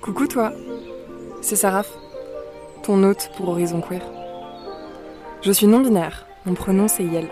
[0.00, 0.54] Coucou toi,
[1.42, 1.90] c'est Saraf,
[2.82, 4.00] ton hôte pour Horizon Queer.
[5.42, 7.28] Je suis non-binaire, mon prénom c'est Yel.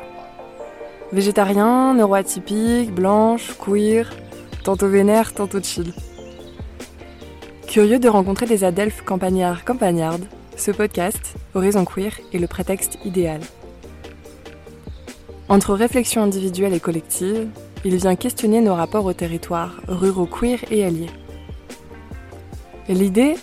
[1.12, 4.12] Végétarien, neuroatypique, blanche, queer,
[4.62, 5.94] tantôt vénère, tantôt chill.
[7.66, 13.40] Curieux de rencontrer des adelphes campagnards campagnardes, ce podcast, Horizon Queer, est le prétexte idéal.
[15.48, 17.48] Entre réflexion individuelle et collective,
[17.84, 21.10] il vient questionner nos rapports au territoire, ruraux queer et alliés.
[22.88, 23.34] L'idée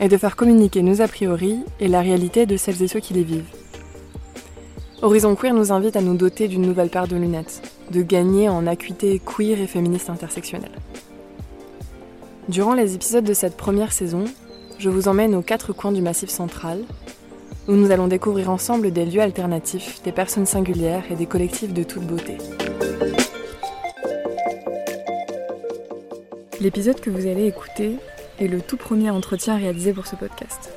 [0.00, 3.14] est de faire communiquer nos a priori et la réalité de celles et ceux qui
[3.14, 3.50] les vivent.
[5.02, 7.60] Horizon Queer nous invite à nous doter d'une nouvelle paire de lunettes,
[7.90, 10.78] de gagner en acuité queer et féministe intersectionnelle.
[12.48, 14.24] Durant les épisodes de cette première saison,
[14.78, 16.80] je vous emmène aux quatre coins du Massif central,
[17.68, 21.82] où nous allons découvrir ensemble des lieux alternatifs, des personnes singulières et des collectifs de
[21.82, 22.38] toute beauté.
[26.60, 27.96] L'épisode que vous allez écouter
[28.38, 30.72] est le tout premier entretien réalisé pour ce podcast.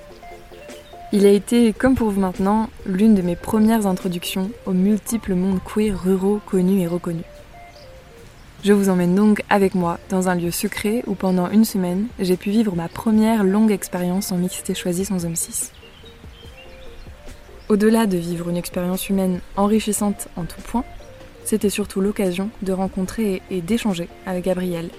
[1.14, 5.59] Il a été, comme pour vous maintenant, l'une de mes premières introductions aux multiples mondes
[5.64, 7.25] queer ruraux connus et reconnus.
[8.64, 12.38] Je vous emmène donc avec moi dans un lieu secret où pendant une semaine, j'ai
[12.38, 15.72] pu vivre ma première longue expérience en mixité choisie sans homme cis.
[17.69, 20.84] Au-delà de vivre une expérience humaine enrichissante en tout point,
[21.45, 24.89] c'était surtout l'occasion de rencontrer et d'échanger avec Gabrielle,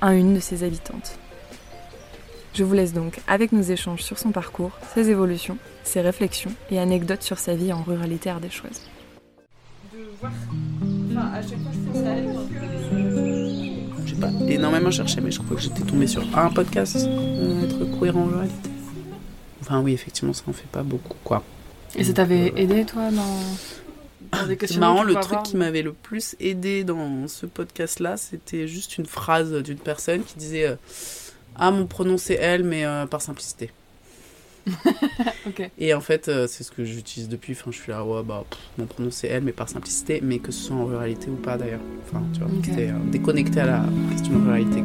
[0.00, 1.18] un une de ses habitantes.
[2.54, 6.78] Je vous laisse donc avec nos échanges sur son parcours, ses évolutions, ses réflexions et
[6.78, 8.82] anecdotes sur sa vie en ruralité ardéchoise.
[9.92, 10.32] De voir.
[11.10, 14.06] Enfin, à chaque fois, je pense à elle que.
[14.06, 17.98] J'ai pas énormément cherché, mais je crois que j'étais tombée sur un podcast, euh, être
[17.98, 18.70] queer en ruralité.
[19.60, 21.42] Enfin, oui, effectivement, ça en fait pas beaucoup, quoi.
[21.94, 23.22] Et ça t'avait aidé, toi, dans,
[24.32, 27.46] dans des C'est questionnements marrant, le truc avoir qui m'avait le plus aidé dans ce
[27.46, 30.76] podcast-là, c'était juste une phrase d'une personne qui disait euh,
[31.56, 33.70] Ah, mon pronom c'est elle, mais euh, par simplicité.
[35.78, 37.54] Et en fait, euh, c'est ce que j'utilise depuis.
[37.54, 40.38] Enfin, je suis là, ouais, bah, pff, mon pronom c'est elle, mais par simplicité, mais
[40.38, 41.80] que ce soit en ruralité ou pas d'ailleurs.
[42.06, 44.82] Enfin, tu vois, c'était déconnecté à la question de ruralité.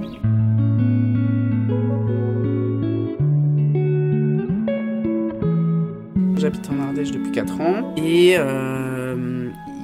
[6.44, 9.16] J'habite en Ardèche depuis 4 ans et euh,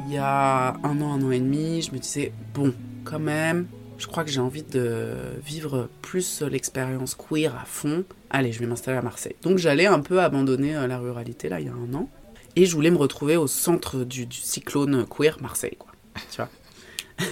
[0.09, 3.67] il y a un an, un an et demi, je me disais, bon, quand même,
[3.99, 5.07] je crois que j'ai envie de
[5.45, 8.03] vivre plus l'expérience queer à fond.
[8.31, 9.35] Allez, je vais m'installer à Marseille.
[9.43, 12.09] Donc j'allais un peu abandonner euh, la ruralité là il y a un an
[12.55, 15.91] et je voulais me retrouver au centre du, du cyclone queer Marseille, quoi.
[16.31, 16.49] Tu vois?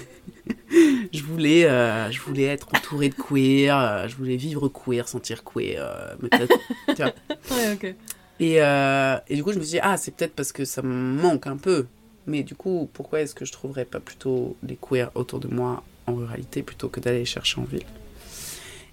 [1.14, 5.44] Je voulais, euh, je voulais être entourée de queer, euh, je voulais vivre queer, sentir
[5.44, 6.54] queer, euh, me tâter-
[6.90, 7.14] tu vois?
[7.52, 7.96] Ouais, ok.
[8.40, 8.56] Et,
[9.32, 11.48] et du coup, je me suis dit, ah, c'est peut-être parce que ça me manque
[11.48, 11.88] un peu.
[12.28, 15.84] Mais du coup, pourquoi est-ce que je trouverais pas plutôt les queers autour de moi
[16.06, 17.86] en ruralité plutôt que d'aller les chercher en ville?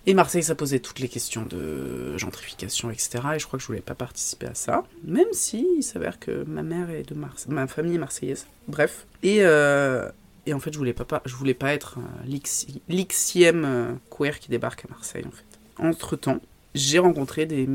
[0.07, 3.21] Et Marseille, ça posait toutes les questions de gentrification, etc.
[3.35, 4.85] Et je crois que je voulais pas participer à ça.
[5.03, 8.47] Même si il s'avère que ma mère est de Marseille, ma famille est marseillaise.
[8.69, 9.07] Bref.
[9.23, 10.11] Et, euh,
[10.53, 11.99] en fait, je voulais pas, je voulais pas être
[12.89, 15.25] l'Xième euh, queer qui débarque à Marseille.
[15.79, 16.41] Entre-temps,
[16.75, 17.67] j'ai rencontré des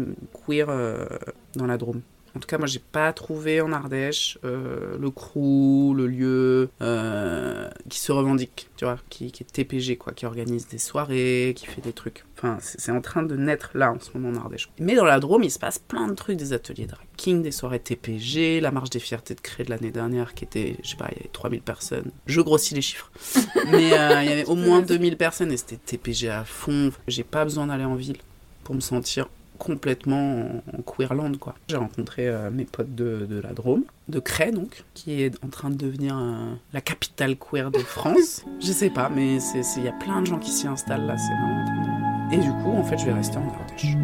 [0.45, 1.07] queers euh,
[1.55, 2.01] dans la Drôme.
[2.35, 7.69] En tout cas, moi, j'ai pas trouvé en Ardèche euh, le crew, le lieu euh,
[7.89, 11.65] qui se revendique, tu vois, qui, qui est TPG, quoi, qui organise des soirées, qui
[11.65, 12.25] fait des trucs.
[12.37, 14.71] Enfin, c'est c'est en train de naître là en ce moment en Ardèche.
[14.79, 17.51] Mais dans la Drôme, il se passe plein de trucs, des ateliers drag king, des
[17.51, 20.95] soirées TPG, la marche des fiertés de Cré de l'année dernière qui était, je sais
[20.95, 22.11] pas, il y avait 3000 personnes.
[22.25, 23.11] Je grossis les chiffres.
[23.69, 26.91] Mais euh, il y avait au moins 2000 personnes et c'était TPG à fond.
[27.07, 28.17] J'ai pas besoin d'aller en ville
[28.63, 29.27] pour me sentir
[29.59, 31.53] complètement en, queerland quoi.
[31.67, 35.49] J'ai rencontré euh, mes potes de, de la Drôme, de Cray donc, qui est en
[35.49, 38.43] train de devenir euh, la capitale queer de France.
[38.59, 41.33] je sais pas, mais il y a plein de gens qui s'y installent là, c'est
[41.33, 43.95] vraiment Et du coup, en fait, je vais rester en Ardèche.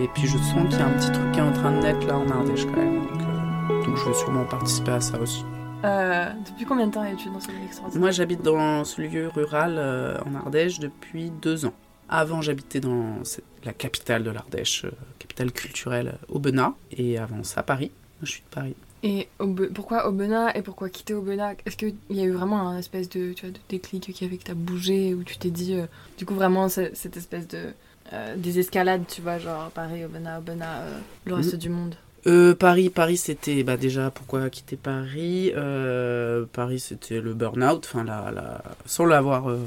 [0.00, 1.82] Et puis je sens qu'il y a un petit truc qui est en train de
[1.82, 3.07] naître là en Ardèche quand même.
[3.68, 5.44] Donc, je vais sûrement participer à ça aussi.
[5.84, 9.28] Euh, depuis combien de temps es-tu dans ce lieu extraordinaire Moi j'habite dans ce lieu
[9.28, 11.74] rural euh, en Ardèche depuis deux ans.
[12.08, 16.72] Avant j'habitais dans cette- la capitale de l'Ardèche, euh, capitale culturelle Aubenas.
[16.90, 17.92] Et avant ça Paris.
[18.20, 18.74] Moi je suis de Paris.
[19.04, 21.54] Et Aube- pourquoi Aubenas et pourquoi quitter Aubenas?
[21.64, 24.28] Est-ce qu'il y a eu vraiment un espèce de, tu vois, de déclic qui a
[24.28, 25.86] fait que t'as bougé ou tu t'es dit, euh,
[26.18, 27.66] du coup, vraiment, ce- cette espèce de.
[28.12, 31.94] euh, des escalades, tu vois, genre Paris, Aubenas, Aubenas, euh, le reste du monde?
[32.28, 35.50] Euh, Paris, Paris, c'était bah déjà pourquoi quitter Paris?
[35.56, 39.58] Euh, Paris, c'était le burn-out, la, la- sans l'avoir euh,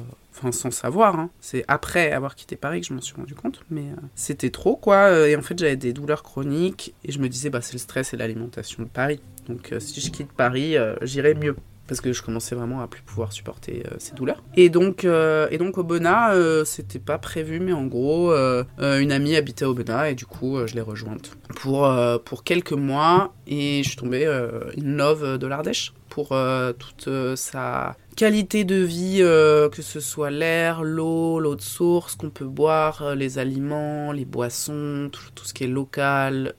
[0.51, 1.19] sans savoir.
[1.19, 1.29] hein.
[1.39, 3.61] C'est après avoir quitté Paris que je m'en suis rendu compte.
[3.71, 3.85] Mais
[4.15, 5.27] c'était trop, quoi.
[5.27, 6.93] Et en fait, j'avais des douleurs chroniques.
[7.03, 9.19] Et je me disais, bah, c'est le stress et l'alimentation de Paris.
[9.49, 11.55] Donc, si je quitte Paris, j'irai mieux.
[11.91, 14.41] Parce que je commençais vraiment à plus pouvoir supporter euh, ces douleurs.
[14.55, 18.33] Et donc, euh, et donc au Bena, euh, c'était pas prévu, mais en gros,
[18.79, 21.93] une amie habitait au Bena et du coup, je l'ai rejointe pour,
[22.23, 23.33] pour quelques mois.
[23.45, 28.75] Et je suis tombée in love de l'Ardèche pour euh, toute euh, sa qualité de
[28.75, 34.11] vie, euh, que ce soit l'air, l'eau, l'eau de source qu'on peut boire, les aliments,
[34.11, 36.53] les boissons, tout, ce qui est local,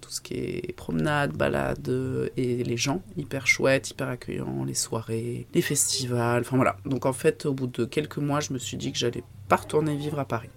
[0.00, 1.90] tout ce qui est promenade, balade,
[2.36, 6.76] et les gens hyper chouettes, hyper accueillants, les soirées, les festivals, enfin voilà.
[6.86, 9.56] Donc en fait, au bout de quelques mois, je me suis dit que j'allais pas
[9.56, 10.50] retourner vivre à Paris.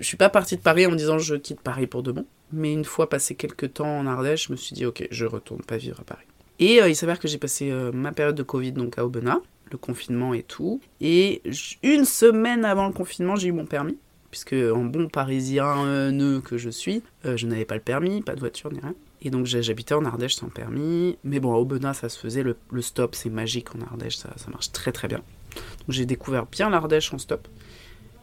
[0.00, 2.24] Je suis pas partie de Paris en me disant je quitte Paris pour de bon,
[2.50, 5.60] mais une fois passé quelques temps en Ardèche, je me suis dit ok, je retourne
[5.60, 6.24] pas vivre à Paris.
[6.58, 9.40] Et euh, il s'avère que j'ai passé euh, ma période de Covid donc à Aubenas,
[9.70, 10.80] le confinement et tout.
[11.00, 11.42] Et
[11.82, 13.98] une semaine avant le confinement, j'ai eu mon permis.
[14.30, 18.40] Puisque en bon parisien euh, que je suis, je n'avais pas le permis, pas de
[18.40, 18.94] voiture ni rien.
[19.22, 21.16] Et donc j'habitais en Ardèche sans permis.
[21.22, 22.42] Mais bon, à Aubenas, ça se faisait.
[22.42, 25.22] Le, le stop, c'est magique en Ardèche, ça, ça marche très très bien.
[25.54, 27.46] Donc j'ai découvert bien l'Ardèche en stop.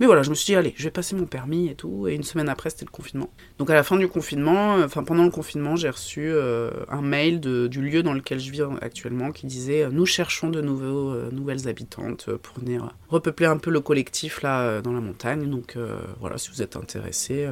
[0.01, 2.07] Mais voilà, je me suis dit, allez, je vais passer mon permis et tout.
[2.07, 3.29] Et une semaine après, c'était le confinement.
[3.59, 7.03] Donc à la fin du confinement, euh, enfin pendant le confinement, j'ai reçu euh, un
[7.03, 11.11] mail du lieu dans lequel je vis actuellement qui disait euh, Nous cherchons de nouveaux,
[11.11, 14.91] euh, nouvelles habitantes euh, pour venir euh, repeupler un peu le collectif là euh, dans
[14.91, 15.47] la montagne.
[15.47, 17.51] Donc euh, voilà, si vous êtes intéressés, euh,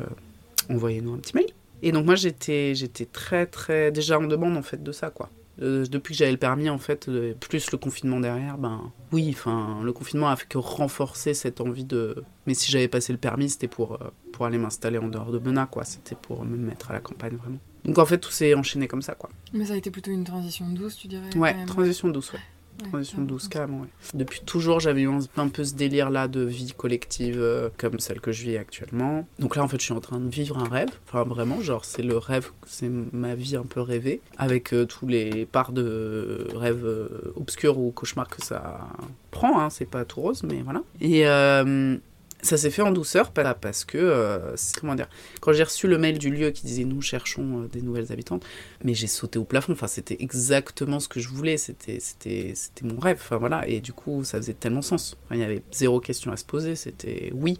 [0.73, 1.51] envoyez-nous un petit mail.
[1.83, 5.29] Et donc moi j'étais j'étais très très déjà en demande en fait de ça quoi.
[5.61, 9.29] Euh, depuis que j'avais le permis en fait, euh, plus le confinement derrière, ben oui,
[9.33, 12.23] enfin le confinement a fait que renforcer cette envie de.
[12.45, 15.37] Mais si j'avais passé le permis, c'était pour euh, pour aller m'installer en dehors de
[15.39, 15.83] Bena quoi.
[15.83, 17.59] C'était pour me mettre à la campagne vraiment.
[17.83, 19.29] Donc en fait tout s'est enchaîné comme ça quoi.
[19.53, 22.39] Mais ça a été plutôt une transition douce, tu dirais Ouais, transition douce ouais.
[22.79, 23.27] Transition carrément.
[23.27, 23.87] douce, carrément, ouais.
[24.13, 28.21] Depuis toujours, j'avais eu un, un peu ce délire-là de vie collective euh, comme celle
[28.21, 29.27] que je vis actuellement.
[29.39, 30.89] Donc là, en fait, je suis en train de vivre un rêve.
[31.07, 35.07] Enfin, vraiment, genre, c'est le rêve, c'est ma vie un peu rêvée, avec euh, tous
[35.07, 38.87] les parts de rêves euh, obscurs ou cauchemars que ça
[39.31, 39.59] prend.
[39.61, 39.69] Hein.
[39.69, 40.81] C'est pas tout rose, mais voilà.
[41.01, 41.97] Et euh,
[42.41, 45.09] ça s'est fait en douceur parce que, euh, comment dire,
[45.41, 48.45] quand j'ai reçu le mail du lieu qui disait nous cherchons euh, des nouvelles habitantes,
[48.83, 49.73] mais j'ai sauté au plafond.
[49.73, 51.57] Enfin, c'était exactement ce que je voulais.
[51.57, 52.53] C'était,
[52.83, 53.17] mon rêve.
[53.19, 53.67] Enfin voilà.
[53.67, 55.17] Et du coup, ça faisait tellement sens.
[55.25, 56.75] Enfin, il y avait zéro question à se poser.
[56.75, 57.59] C'était oui,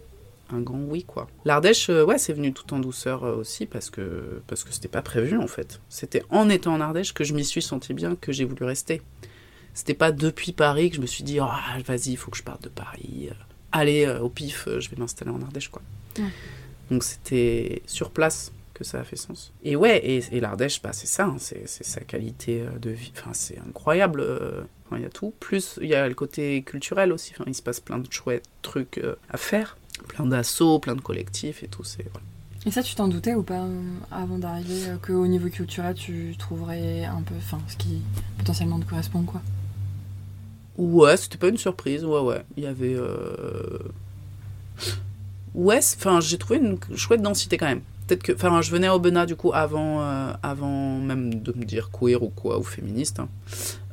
[0.50, 1.28] un grand oui quoi.
[1.44, 5.02] L'Ardèche, euh, ouais, c'est venu tout en douceur aussi parce que parce que c'était pas
[5.02, 5.80] prévu en fait.
[5.90, 9.02] C'était en étant en Ardèche que je m'y suis senti bien, que j'ai voulu rester.
[9.74, 12.42] C'était pas depuis Paris que je me suis dit ah vas-y, il faut que je
[12.42, 13.30] parte de Paris.
[13.72, 15.82] Allez, euh, au pif, euh, je vais m'installer en Ardèche quoi.
[16.18, 16.24] Ouais.
[16.90, 19.52] Donc c'était sur place que ça a fait sens.
[19.62, 23.12] Et ouais, et, et l'Ardèche, bah, c'est ça, hein, c'est sa qualité euh, de vie.
[23.16, 24.26] Enfin, c'est incroyable.
[24.92, 25.32] Il y a tout.
[25.38, 27.32] Plus, il y a le côté culturel aussi.
[27.34, 29.76] Enfin, il se passe plein de chouettes trucs à faire.
[30.08, 31.84] Plein d'assauts, plein de collectifs et tout.
[31.84, 32.26] C'est voilà.
[32.66, 33.80] Et ça, tu t'en doutais ou pas euh,
[34.10, 38.02] avant d'arriver euh, qu'au niveau culturel, tu trouverais un peu, enfin, ce qui
[38.36, 39.40] potentiellement te correspond, quoi?
[40.80, 42.04] Ouais, c'était pas une surprise.
[42.04, 42.42] Ouais, ouais.
[42.56, 42.94] Il y avait.
[42.94, 43.78] euh,
[45.54, 47.82] Ouais, enfin, j'ai trouvé une chouette densité quand même.
[48.06, 48.32] Peut-être que.
[48.32, 52.22] Enfin, je venais à Aubenas du coup avant, euh, avant même de me dire queer
[52.22, 53.18] ou quoi, ou féministe.
[53.20, 53.28] hein.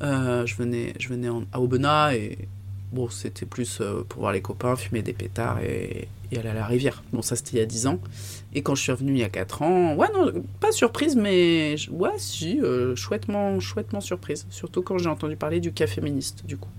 [0.01, 2.47] Euh, je venais, je venais en- à Aubenas et.
[2.93, 6.53] Bon, c'était plus euh, pour voir les copains, fumer des pétards et, et aller à
[6.53, 7.03] la rivière.
[7.11, 7.99] Bon, ça c'était il y a 10 ans.
[8.53, 10.31] Et quand je suis revenue il y a 4 ans, ouais, non,
[10.61, 14.45] pas surprise, mais ouais, si, euh, chouettement, chouettement surprise.
[14.49, 16.69] Surtout quand j'ai entendu parler du café féministe, du coup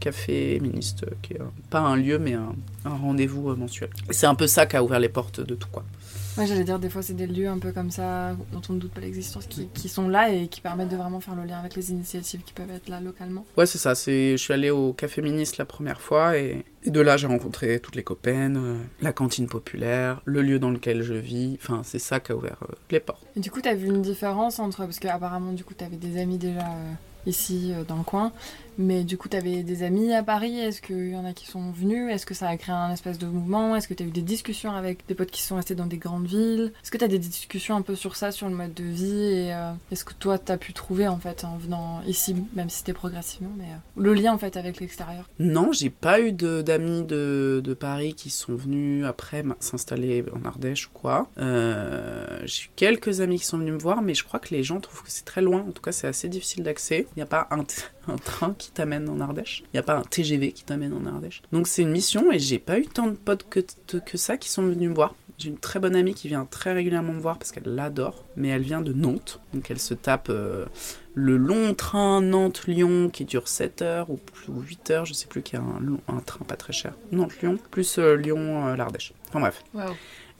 [0.00, 2.52] café féministe, qui est un- pas un lieu, mais un,
[2.84, 3.90] un rendez-vous euh, mensuel.
[4.10, 5.84] C'est un peu ça qui a ouvert les portes de tout, quoi.
[6.36, 8.80] Ouais, j'allais dire, des fois, c'est des lieux un peu comme ça, dont on ne
[8.80, 11.58] doute pas l'existence, qui, qui sont là et qui permettent de vraiment faire le lien
[11.58, 13.44] avec les initiatives qui peuvent être là localement.
[13.56, 13.94] Ouais, c'est ça.
[13.94, 17.78] Je suis allée au café féministe la première fois, et, et de là, j'ai rencontré
[17.78, 21.56] toutes les copaines, euh, la cantine populaire, le lieu dans lequel je vis.
[21.62, 23.24] Enfin, c'est ça qui a ouvert euh, les portes.
[23.36, 24.78] Et du coup, t'as vu une différence entre.
[24.78, 26.92] Parce qu'apparemment, du coup, t'avais des amis déjà euh,
[27.26, 28.32] ici, dans le coin.
[28.78, 30.58] Mais du coup, t'avais des amis à Paris.
[30.58, 32.12] Est-ce qu'il y en a qui sont venus?
[32.12, 33.76] Est-ce que ça a créé un espèce de mouvement?
[33.76, 36.26] Est-ce que t'as eu des discussions avec des potes qui sont restés dans des grandes
[36.26, 36.72] villes?
[36.82, 39.22] Est-ce que t'as des discussions un peu sur ça, sur le mode de vie?
[39.22, 42.78] Et euh, est-ce que toi, t'as pu trouver, en fait, en venant ici, même si
[42.78, 45.28] c'était progressivement, mais euh, le lien, en fait, avec l'extérieur?
[45.38, 50.86] Non, j'ai pas eu d'amis de, de Paris qui sont venus après s'installer en Ardèche
[50.86, 51.28] ou quoi.
[51.38, 54.62] Euh, j'ai eu quelques amis qui sont venus me voir, mais je crois que les
[54.62, 55.64] gens trouvent que c'est très loin.
[55.68, 57.06] En tout cas, c'est assez difficile d'accès.
[57.16, 57.64] Il n'y a pas un,
[58.08, 59.62] un train qui t'amène en Ardèche.
[59.66, 61.42] Il n'y a pas un TGV qui t'amène en Ardèche.
[61.52, 63.60] Donc c'est une mission et j'ai pas eu tant de potes que,
[63.98, 65.14] que ça qui sont venus me voir.
[65.36, 68.48] J'ai une très bonne amie qui vient très régulièrement me voir parce qu'elle l'adore, mais
[68.48, 69.40] elle vient de Nantes.
[69.52, 70.64] Donc elle se tape euh,
[71.14, 75.26] le long train Nantes-Lyon qui dure 7 heures ou, plus- ou 8 heures, je sais
[75.26, 76.94] plus, qui a un, long- un train pas très cher.
[77.10, 79.12] Nantes-Lyon, plus euh, Lyon-L'Ardèche.
[79.30, 79.64] Enfin bref.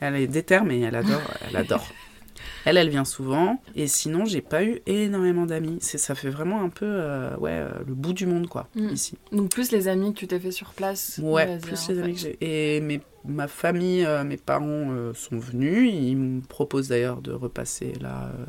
[0.00, 1.23] Elle est déterre, mais elle adore.
[1.49, 1.87] Elle adore.
[2.64, 3.61] Elle, elle vient souvent.
[3.75, 5.78] Et sinon, j'ai pas eu énormément d'amis.
[5.80, 8.88] Ça fait vraiment un peu, euh, ouais, euh, le bout du monde, quoi, Mm.
[8.90, 9.18] ici.
[9.33, 11.21] Donc plus les amis que tu t'es fait sur place.
[11.23, 12.02] Ouais, dire, plus les fait.
[12.02, 12.37] amis que j'ai.
[12.76, 15.90] Et mes, ma famille, euh, mes parents euh, sont venus.
[15.92, 18.44] Ils me proposent d'ailleurs de repasser là euh,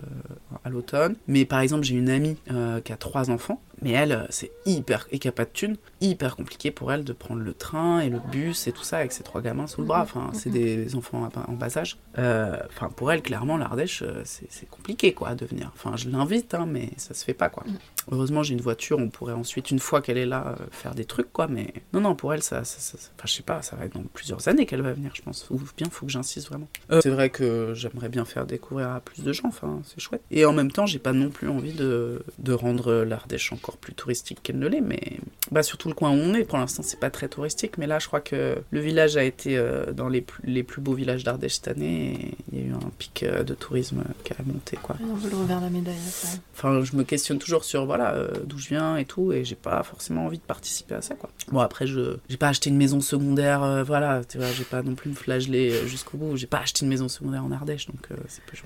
[0.63, 1.15] à l'automne.
[1.27, 2.38] Mais par exemple, j'ai une amie
[2.84, 3.62] qui a trois enfants.
[3.81, 5.07] Mais elle, c'est hyper.
[5.12, 5.75] et qui a pas de thune.
[6.05, 9.12] Hyper compliqué pour elle de prendre le train et le bus et tout ça avec
[9.12, 10.01] ses trois gamins sous le bras.
[10.01, 11.97] Enfin, c'est des enfants en bas âge.
[12.17, 15.71] Euh, Enfin, pour elle, clairement, l'Ardèche, euh, c'est compliqué quoi de venir.
[15.75, 17.63] Enfin, je l'invite, hein, mais ça se fait pas quoi.
[18.12, 21.05] Heureusement, j'ai une voiture, on pourrait ensuite, une fois qu'elle est là, euh, faire des
[21.05, 21.47] trucs, quoi.
[21.47, 23.85] Mais non, non, pour elle, ça, ça, ça- ça- enfin, je sais pas, ça va
[23.85, 25.47] être dans plusieurs années qu'elle va venir, je pense.
[25.50, 26.67] Ou bien, faut que j'insiste vraiment.
[26.91, 30.21] Euh, c'est vrai que j'aimerais bien faire découvrir à plus de gens, enfin, c'est chouette.
[30.29, 33.93] Et en même temps, j'ai pas non plus envie de, de rendre l'Ardèche encore plus
[33.93, 35.19] touristique qu'elle ne l'est, mais
[35.51, 37.98] bah, surtout le coin où on est, pour l'instant, c'est pas très touristique, mais là,
[38.00, 41.24] je crois que le village a été euh, dans les plus, les plus beaux villages
[41.24, 44.38] d'Ardèche cette année, et il y a eu un pic euh, de tourisme qui a
[44.46, 44.96] monté, quoi.
[45.02, 45.96] On veut le revers la médaille.
[45.96, 46.38] après.
[46.56, 49.56] Enfin, je me questionne toujours sur voilà euh, d'où je viens et tout, et j'ai
[49.56, 51.30] pas forcément envie de participer à ça, quoi.
[51.52, 54.82] Bon, après, je j'ai pas acheté une maison secondaire, euh, voilà, tu vois, j'ai pas
[54.84, 56.36] non plus me flageller jusqu'au bout.
[56.38, 58.16] J'ai pas acheté une maison secondaire en Ardèche, donc euh,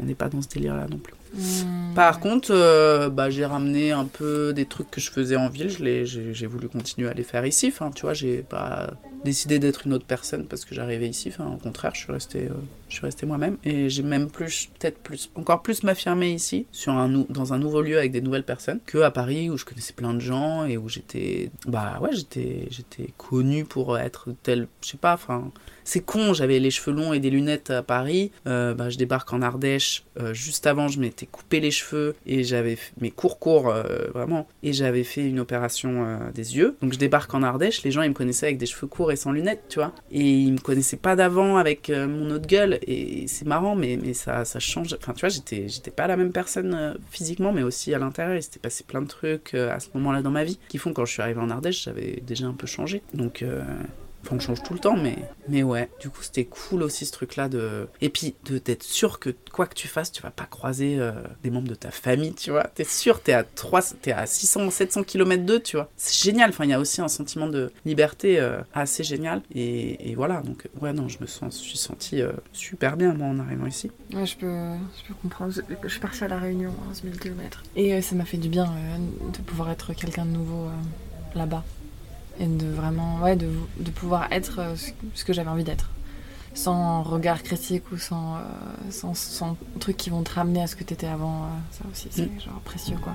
[0.02, 1.14] on n'est pas dans ce délire-là non plus.
[1.34, 5.50] Hmm, Par contre, euh, bah, j'ai ramené un peu des trucs que je faisais en
[5.50, 7.68] ville, je j'ai voulu continuer à les faire ici.
[7.68, 8.92] Enfin, tu vois, j'ai pas
[9.24, 11.30] décidé d'être une autre personne parce que j'arrivais ici.
[11.30, 12.54] Enfin, au contraire, je suis resté, euh,
[12.88, 13.58] je suis resté moi-même.
[13.64, 17.82] Et j'ai même plus, peut-être plus, encore plus m'affirmer ici, sur un, dans un nouveau
[17.82, 20.78] lieu avec des nouvelles personnes, que à Paris où je connaissais plein de gens et
[20.78, 25.52] où j'étais, bah ouais, j'étais, j'étais connu pour être tel, je sais pas, enfin.
[25.84, 28.32] C'est con, j'avais les cheveux longs et des lunettes à Paris.
[28.48, 30.04] Euh, bah, je débarque en Ardèche.
[30.20, 34.48] Euh, juste avant, je m'étais coupé les cheveux et j'avais mes courts courts euh, vraiment.
[34.64, 36.76] Et j'avais fait une opération des yeux.
[36.82, 37.84] Donc je débarque en Ardèche.
[37.84, 39.94] Les gens ils me connaissaient avec des cheveux courts et sans lunettes, tu vois.
[40.12, 42.80] Et ils me connaissaient pas d'avant avec mon autre gueule.
[42.86, 44.96] Et c'est marrant, mais, mais ça, ça change.
[45.00, 48.36] Enfin, tu vois, j'étais pas la même personne physiquement, mais aussi à l'intérieur.
[48.36, 51.06] Il s'était passé plein de trucs à ce moment-là dans ma vie qui font quand
[51.06, 53.02] je suis arrivée en Ardèche, j'avais déjà un peu changé.
[53.14, 53.44] Donc.
[54.24, 55.90] Enfin, on change tout le temps, mais, mais ouais.
[56.02, 57.88] Du coup, c'était cool aussi ce truc-là de.
[58.02, 61.12] Et puis, d'être sûr que quoi que tu fasses, tu vas pas croiser euh,
[61.44, 62.66] des membres de ta famille, tu vois.
[62.66, 63.82] T'es sûr, t'es à, 3...
[64.02, 65.90] t'es à 600, 700 km d'eux, tu vois.
[65.96, 66.50] C'est génial.
[66.50, 69.42] Enfin, il y a aussi un sentiment de liberté euh, assez génial.
[69.56, 73.68] Et, voilà, donc, ouais, non, je me suis sentie euh, super bien, moi, en arrivant
[73.68, 73.90] ici.
[74.14, 75.54] Ouais, je peux, je peux comprendre.
[75.84, 77.64] Je, suis partie à La Réunion, 11 000 km.
[77.76, 78.72] Et ça m'a fait du bien
[79.34, 80.68] de pouvoir être quelqu'un de nouveau
[81.36, 81.64] là-bas.
[82.40, 84.76] Et de vraiment, ouais, de, de pouvoir être euh,
[85.14, 85.90] ce, que j'avais envie d'être.
[86.54, 88.40] Sans regard critique ou sans, euh,
[88.90, 91.44] sans, sans trucs qui vont te ramener à ce que t'étais avant.
[91.44, 92.40] euh, ça aussi, c'est Mm.
[92.40, 93.14] genre précieux, quoi.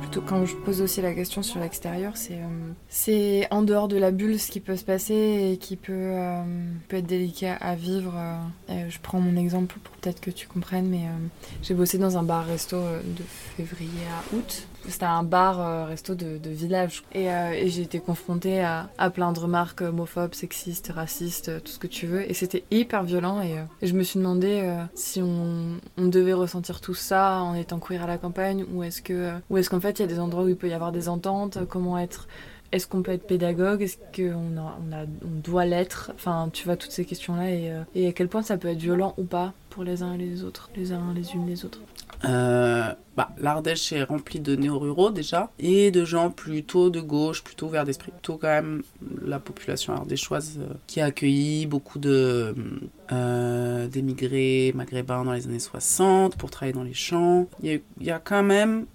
[0.00, 3.96] Plutôt quand je pose aussi la question sur l'extérieur, c'est euh, c'est en dehors de
[3.96, 6.42] la bulle ce qui peut se passer et qui peut, euh,
[6.88, 8.14] peut être délicat à vivre.
[8.16, 8.86] euh.
[8.88, 11.26] Je prends mon exemple pour peut-être que tu comprennes, mais euh,
[11.62, 13.22] j'ai bossé dans un bar-resto de
[13.56, 14.68] février à août.
[14.88, 17.02] C'était un bar-resto de, de village.
[17.12, 21.80] Et, et j'ai été confrontée à, à plein de remarques homophobes, sexistes, racistes, tout ce
[21.80, 22.30] que tu veux.
[22.30, 23.42] Et c'était hyper violent.
[23.42, 28.06] Et, je me suis demandé si on, devait ressentir tout ça en étant queer à
[28.06, 30.72] la campagne ou est-ce qu'en fait il y a des endroits où il peut y
[30.72, 31.58] avoir des ententes.
[31.68, 32.28] Comment être
[32.72, 37.04] est-ce qu'on peut être pédagogue Est-ce qu'on on doit l'être Enfin, tu vois, toutes ces
[37.04, 40.02] questions-là et, euh, et à quel point ça peut être violent ou pas pour les
[40.02, 41.80] uns et les autres, les uns les unes les autres.
[42.24, 47.66] Euh, bah, L'Ardèche est remplie de néo-ruraux déjà, et de gens plutôt de gauche, plutôt
[47.66, 48.10] ouverts d'esprit.
[48.10, 48.82] Plutôt quand même
[49.22, 52.54] la population ardéchoise euh, qui a accueilli beaucoup de
[53.88, 57.46] d'émigrés maghrébins dans les années 60 pour travailler dans les champs.
[57.62, 58.86] Il y a quand même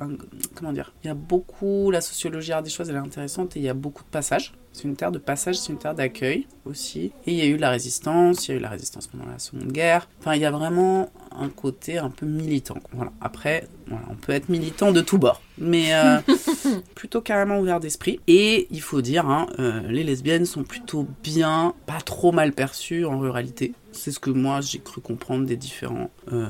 [0.00, 0.08] un-
[0.54, 3.68] comment dire, il y a beaucoup, la sociologie ardéchoise elle est intéressante et il y
[3.68, 4.54] a beaucoup de passages.
[4.72, 7.12] C'est une terre de passage, c'est une terre d'accueil aussi.
[7.26, 9.38] Et il y a eu la résistance, il y a eu la résistance pendant la
[9.38, 10.08] Seconde Guerre.
[10.18, 12.78] Enfin, il y a vraiment un côté un peu militant.
[12.92, 13.12] Voilà.
[13.20, 16.18] Après, voilà, on peut être militant de tous bords, mais euh,
[16.96, 18.18] plutôt carrément ouvert d'esprit.
[18.26, 23.04] Et il faut dire, hein, euh, les lesbiennes sont plutôt bien, pas trop mal perçues
[23.04, 23.74] en ruralité.
[23.92, 26.10] C'est ce que moi j'ai cru comprendre des différents.
[26.32, 26.48] euh,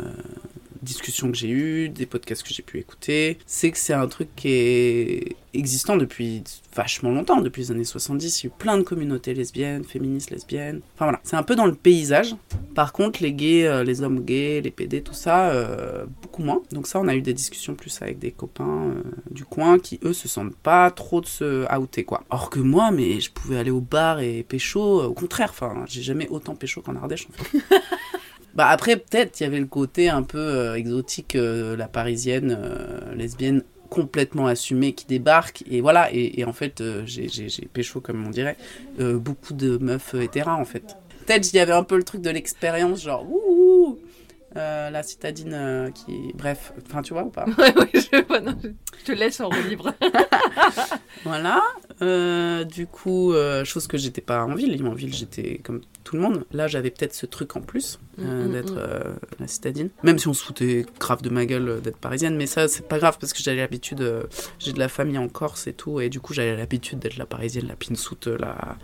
[0.85, 4.29] discussions que j'ai eues, des podcasts que j'ai pu écouter, c'est que c'est un truc
[4.37, 6.43] qui est existant depuis
[6.75, 8.43] vachement longtemps, depuis les années 70.
[8.43, 10.81] Il y a eu plein de communautés lesbiennes, féministes lesbiennes.
[10.95, 12.35] Enfin voilà, c'est un peu dans le paysage.
[12.75, 16.63] Par contre, les gays, euh, les hommes gays, les PD, tout ça, euh, beaucoup moins.
[16.73, 20.01] Donc ça, on a eu des discussions plus avec des copains euh, du coin qui,
[20.05, 22.25] eux, se sentent pas trop de se outer, quoi.
[22.31, 26.03] Or que moi, mais je pouvais aller au bar et pécho, au contraire, enfin, j'ai
[26.03, 27.59] jamais autant pécho qu'en Ardèche, en fait.
[28.55, 32.59] Bah après, peut-être, il y avait le côté un peu exotique, la parisienne
[33.17, 33.63] lesbienne
[33.95, 35.63] complètement assumé qui débarque.
[35.71, 38.57] Et voilà et, en fait euh, j'ai pécho comme on dirait
[39.01, 40.97] euh, beaucoup de meufs hétéras en fait.
[41.27, 43.99] Peut-être il y avait un peu le truc de l'expérience genre ouh
[44.57, 47.45] euh, la citadine qui bref enfin tu vois ou pas?
[47.59, 48.57] Ouais, ouais je, non,
[48.99, 49.95] je te laisse en roue libre.
[51.25, 51.63] Voilà
[52.65, 53.33] du coup
[53.65, 54.85] chose que j'étais pas en ville.
[54.87, 56.45] En ville j'étais comme tout le monde.
[56.53, 58.79] Là, j'avais peut-être ce truc en plus euh, mm, mm, d'être mm.
[58.79, 59.89] euh, la citadine.
[60.03, 62.87] Même si on se foutait grave de ma gueule euh, d'être parisienne, mais ça, c'est
[62.87, 64.05] pas grave parce que j'avais l'habitude.
[64.59, 67.27] j'ai de la famille en Corse et tout, et du coup, j'avais l'habitude d'être la
[67.27, 68.77] parisienne, la pinsoute, la.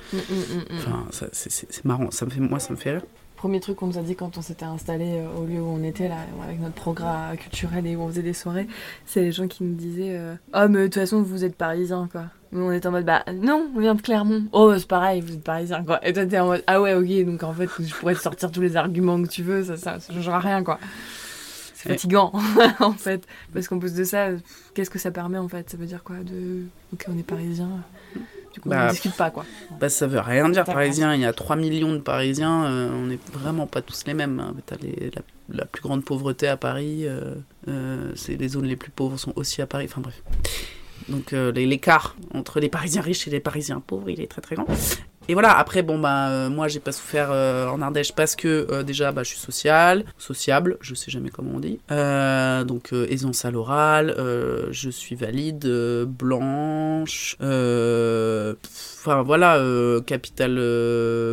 [0.72, 2.10] Enfin, c'est marrant.
[2.10, 3.02] Ça me fait, moi, ça me fait rire
[3.40, 6.08] premier truc qu'on nous a dit quand on s'était installé au lieu où on était
[6.08, 8.68] là avec notre programme culturel et où on faisait des soirées,
[9.06, 10.20] c'est les gens qui nous disaient
[10.52, 13.70] "Ah mais de toute façon vous êtes parisien quoi." on était en mode, bah non,
[13.74, 14.44] on vient de Clermont.
[14.52, 16.04] Oh, c'est pareil, vous êtes parisien, quoi.
[16.06, 18.50] Et toi, t'es en mode, ah ouais, ok, donc en fait, je pourrais te sortir
[18.50, 20.78] tous les arguments que tu veux, ça, ça, ça changera rien, quoi.
[21.74, 22.32] C'est fatigant,
[22.80, 23.26] en fait.
[23.54, 24.28] Parce qu'en plus de ça,
[24.74, 25.70] qu'est-ce que ça permet, en fait?
[25.70, 26.16] Ça veut dire quoi?
[26.16, 27.68] De, ok, on est parisien.
[28.52, 29.44] Du coup, on ne bah, discute pas, quoi.
[29.80, 31.14] Bah, ça veut rien dire, parisien.
[31.14, 34.40] Il y a 3 millions de parisiens, euh, on n'est vraiment pas tous les mêmes.
[34.40, 34.54] Hein.
[34.82, 35.10] Les,
[35.48, 37.34] la, plus grande pauvreté à Paris, euh,
[37.68, 40.22] euh, c'est les zones les plus pauvres sont aussi à Paris, enfin bref.
[41.08, 44.66] Donc l'écart entre les Parisiens riches et les Parisiens pauvres, il est très très grand.
[45.30, 48.82] Et voilà, après, bon, bah, euh, moi, j'ai pas souffert euh, en Ardèche parce que
[48.82, 51.78] déjà, bah, je suis social, sociable, je sais jamais comment on dit.
[52.66, 54.12] donc, aisance à l'oral,
[54.72, 55.68] je suis valide,
[56.08, 59.62] blanche, enfin, voilà,
[60.04, 60.56] capitale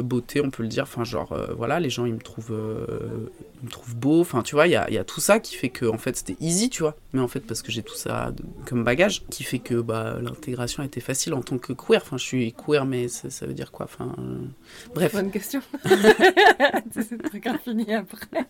[0.04, 0.84] beauté, on peut le dire.
[0.84, 2.56] Enfin, genre, voilà, les gens, ils me trouvent
[3.64, 4.22] me trouve beau.
[4.22, 6.16] Enfin, tu vois, il y a, y a, tout ça qui fait que, en fait,
[6.16, 6.96] c'était easy, tu vois.
[7.14, 8.32] Mais en fait, parce que j'ai tout ça
[8.66, 12.02] comme bagage, qui fait que bah, l'intégration était facile en tant que queer.
[12.04, 14.38] Enfin, je suis queer, mais ça, veut dire quoi Enfin, euh,
[14.94, 15.14] bref.
[15.14, 15.62] Bonne question.
[16.92, 18.46] C'est truc infini après.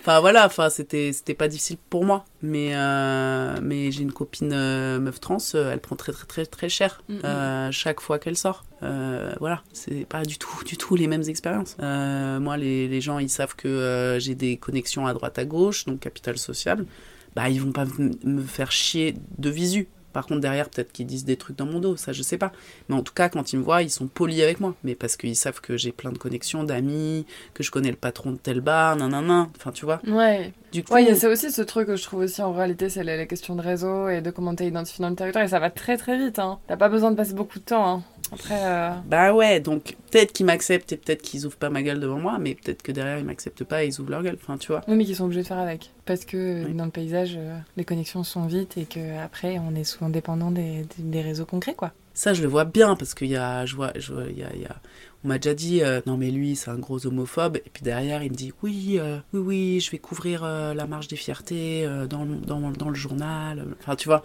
[0.00, 2.24] enfin, voilà, enfin, c'était pas difficile pour moi.
[2.42, 6.68] Mais, euh, mais j'ai une copine euh, meuf trans, elle prend très, très, très, très
[6.68, 7.02] cher
[7.70, 8.64] chaque fois qu'elle sort.
[8.80, 11.76] voilà, c'est pas du tout, du tout les mêmes expériences.
[11.78, 16.00] moi, les, les, gens, ils savent que j'ai des connexions à droite à gauche, donc
[16.00, 16.86] capital sociable,
[17.34, 17.86] bah ils vont pas
[18.24, 19.88] me faire chier de visu.
[20.14, 22.52] Par contre, derrière, peut-être qu'ils disent des trucs dans mon dos, ça je sais pas.
[22.88, 24.76] Mais en tout cas, quand ils me voient, ils sont polis avec moi.
[24.84, 28.30] Mais parce qu'ils savent que j'ai plein de connexions, d'amis, que je connais le patron
[28.30, 29.50] de tel bar, nanana.
[29.56, 30.00] Enfin, tu vois.
[30.06, 30.52] Ouais.
[30.72, 30.94] Du coup.
[30.94, 33.60] Ouais, c'est aussi ce truc que je trouve aussi en réalité, c'est la, question de
[33.60, 35.44] réseau et de comment t'es identifié dans le territoire.
[35.44, 36.60] Et ça va très très vite, hein.
[36.68, 38.02] T'as pas besoin de passer beaucoup de temps, hein.
[38.32, 38.64] Après.
[38.64, 42.18] Euh, bah ouais, donc peut-être qu'ils m'acceptent et peut-être qu'ils ouvrent pas ma gueule devant
[42.18, 44.38] moi, mais peut-être que derrière ils m'acceptent pas et ils ouvrent leur gueule.
[44.40, 44.82] Enfin, tu vois.
[44.88, 45.90] Oui, mais qu'ils sont obligés de faire avec.
[46.04, 50.08] Parce que dans le paysage, euh, les connexions sont vite et qu'après, on est souvent
[50.08, 51.92] dépendant des, des, réseaux concrets, quoi.
[52.14, 54.44] Ça, je le vois bien parce qu'il y a, je vois, je vois, il y
[54.44, 54.76] a, y a...
[55.24, 58.22] on m'a déjà dit, euh, non mais lui, c'est un gros homophobe, et puis derrière,
[58.22, 59.00] il me dit, oui,
[59.32, 63.66] oui, oui, je vais couvrir la marche des fiertés dans, dans, dans, le journal.
[63.80, 64.22] Enfin, tu vois,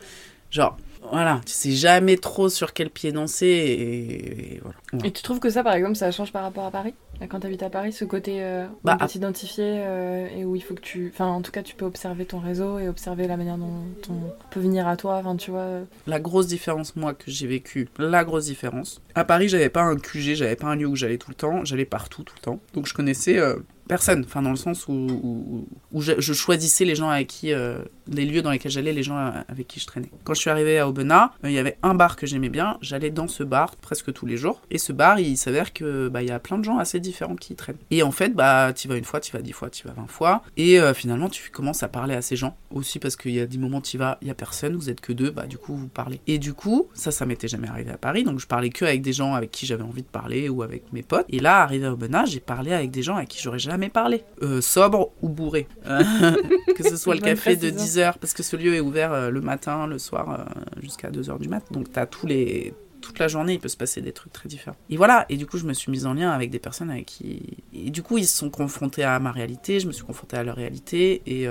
[0.51, 5.05] genre, voilà, tu sais jamais trop sur quel pied danser et, voilà.
[5.05, 6.93] Et tu trouves que ça, par exemple, ça change par rapport à Paris?
[7.27, 10.73] Quand tu habites à Paris, ce côté euh, bah, t'identifier euh, et où il faut
[10.73, 11.12] que tu...
[11.13, 14.13] Enfin, en tout cas, tu peux observer ton réseau et observer la manière dont on
[14.49, 15.59] peut venir à toi, enfin, tu vois...
[15.59, 15.83] Euh.
[16.07, 19.01] La grosse différence, moi, que j'ai vécu, la grosse différence.
[19.15, 21.65] À Paris, j'avais pas un QG, j'avais pas un lieu où j'allais tout le temps,
[21.65, 22.59] j'allais partout tout le temps.
[22.73, 23.57] Donc je connaissais euh,
[23.89, 28.41] personne, enfin dans le sens où, où, je, choisissais les gens avec qui, les lieux
[28.41, 30.09] dans lesquels j'allais, les gens avec qui je traînais.
[30.23, 32.78] Quand je suis arrivé à Aubenas, euh, il y avait un bar que j'aimais bien,
[32.82, 36.23] j'allais dans ce bar presque tous les jours, et ce bar, il s'avère que bah,
[36.23, 37.78] y a plein de gens assez différents qui y traînent.
[37.91, 40.08] Et en fait, bah, tu vas une fois, tu vas dix fois, tu vas vingt
[40.08, 43.39] fois, et euh, finalement, tu commences à parler à ces gens, aussi parce qu'il y
[43.39, 45.58] a des moments, tu vas, il y a personne, vous êtes que deux, bah du
[45.58, 46.21] coup, vous parlez.
[46.28, 49.02] Et du coup, ça, ça m'était jamais arrivé à Paris, donc je parlais que avec
[49.02, 51.25] des gens avec qui j'avais envie de parler, ou avec mes potes.
[51.30, 54.23] Et là, arrivé à Aubenas, j'ai parlé avec des gens avec qui j'aurais jamais parlé.
[54.41, 55.67] Euh, sobre ou bourré.
[56.75, 59.41] que ce soit le café de 10h, parce que ce lieu est ouvert euh, le
[59.41, 60.47] matin, le soir,
[60.81, 61.63] jusqu'à 2h du mat.
[61.71, 64.49] Donc tu as tous les toute la journée, il peut se passer des trucs très
[64.49, 64.75] différents.
[64.89, 67.05] Et voilà, et du coup, je me suis mise en lien avec des personnes avec
[67.05, 67.41] qui.
[67.73, 70.43] Et du coup, ils se sont confrontés à ma réalité, je me suis confrontée à
[70.43, 71.43] leur réalité, et,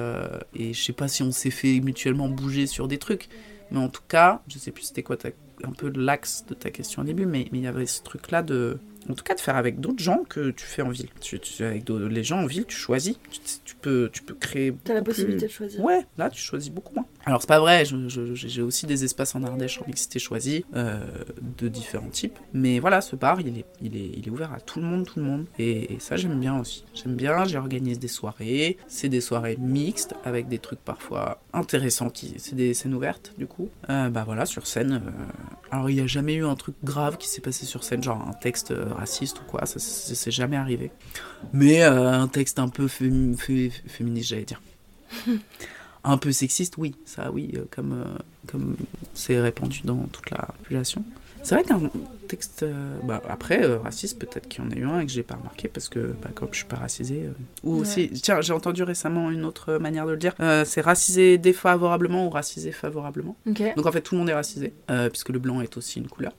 [0.54, 3.30] et je sais pas si on s'est fait mutuellement bouger sur des trucs,
[3.70, 5.16] mais en tout cas, je sais plus c'était quoi
[5.64, 8.78] un peu l'axe de ta question au début, mais il y avait ce truc-là de
[9.08, 11.08] en tout cas de faire avec d'autres gens que tu fais en ville.
[11.22, 13.18] Tu, tu- avec les gens en ville, tu choisis.
[13.30, 14.74] Tu, tu peux, tu peux créer.
[14.84, 15.80] T'as la beaucoup plus- possibilité de choisir.
[15.82, 17.06] Ouais, là tu choisis beaucoup moins.
[17.28, 20.98] Alors c'est pas vrai, j'ai aussi des espaces en Ardèche en mixité choisie, euh,
[21.58, 22.38] de différents types.
[22.54, 25.04] Mais voilà, ce bar, il est, il, est, il est ouvert à tout le monde,
[25.04, 25.44] tout le monde.
[25.58, 26.84] Et, ça j'aime bien aussi.
[26.94, 28.78] J'aime bien, j'organise des soirées.
[28.88, 32.10] C'est des soirées mixtes avec des trucs parfois intéressants.
[32.38, 33.68] C'est des scènes ouvertes du coup.
[33.90, 35.02] Euh, bah voilà, sur scène.
[35.06, 35.10] euh,
[35.70, 38.26] alors il n'y a jamais eu un truc grave qui s'est passé sur scène, genre
[38.26, 40.90] un texte euh, raciste ou quoi, ça c'est jamais arrivé.
[41.52, 44.62] Mais un texte un peu fémi- fé- féministe, j'allais dire
[46.08, 48.76] un peu sexiste, oui, ça oui, euh, comme euh, comme
[49.14, 51.04] c'est répandu dans toute la population.
[51.48, 51.80] C'est vrai qu'un
[52.28, 55.10] texte, euh, bah, après euh, raciste, peut-être qu'il y en a eu un et que
[55.12, 57.22] j'ai pas remarqué parce que bah, comme je suis pas racisée.
[57.24, 57.32] euh,
[57.62, 57.80] ou Ouais.
[57.80, 60.34] aussi, tiens, j'ai entendu récemment une autre manière de le dire.
[60.66, 63.34] c'est racisé défavorablement ou racisé favorablement.
[63.46, 64.74] Donc en fait tout le monde est racisé
[65.10, 66.32] puisque le blanc est aussi une couleur.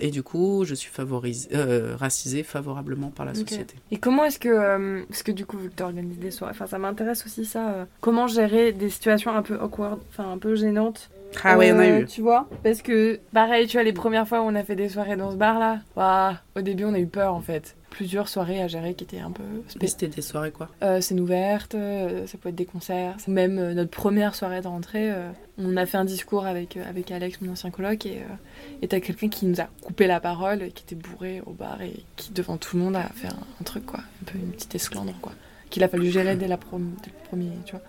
[0.00, 3.74] Et du coup, je suis favorisé, euh, racisé favorablement par la société.
[3.90, 6.66] Et comment est-ce que, parce que du coup, vu que tu organises des soirées, enfin
[6.66, 11.10] ça m'intéresse aussi ça, comment gérer des situations un peu awkward, enfin un peu gênantes.
[11.44, 12.06] Ah ouais, en a Euh, eu.
[12.06, 14.88] Tu vois Parce que pareil, tu vois, les premières fois où on a fait des
[14.88, 17.76] soirées dans ce bar là, ouah, au début on a eu peur en fait.
[17.90, 19.42] Plusieurs soirées à gérer qui étaient un peu
[19.78, 20.68] c'était des soirées quoi?
[20.82, 23.16] Euh, scène ouverte, euh, ça peut être des concerts.
[23.26, 26.82] Même euh, notre première soirée de rentrée, euh, on a fait un discours avec, euh,
[26.88, 28.34] avec Alex, mon ancien coloc, et euh,
[28.82, 31.94] et t'as quelqu'un qui nous a coupé la parole, qui était bourré au bar et
[32.16, 34.00] qui, devant tout le monde, a fait un, un truc, quoi.
[34.00, 35.32] Un peu une petite esclandre, quoi.
[35.70, 37.82] Qu'il a fallu gérer dès, la prom- dès le premier, tu vois.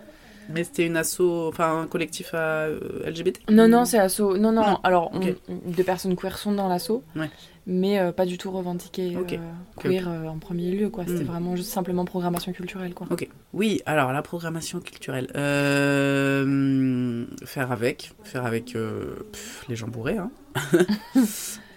[0.50, 4.20] Mais c'était une asso, enfin un collectif à, euh, LGBT Non, non, c'est asso.
[4.38, 5.20] Non, non, Non, alors, on-
[5.72, 7.30] des personnes queer sont dans l'asso, Ouais.
[7.68, 9.34] Mais euh, pas du tout revendiquées Ok.
[9.34, 9.38] euh,
[9.78, 11.04] queer euh, en premier lieu, quoi.
[11.06, 11.28] C'était Mm.
[11.28, 13.06] vraiment juste simplement programmation culturelle, quoi.
[13.12, 13.28] Ok.
[13.54, 15.28] Oui, alors la programmation culturelle.
[17.46, 18.14] Faire avec.
[18.24, 20.18] Faire avec pff, les gens bourrés.
[20.18, 20.32] Hein.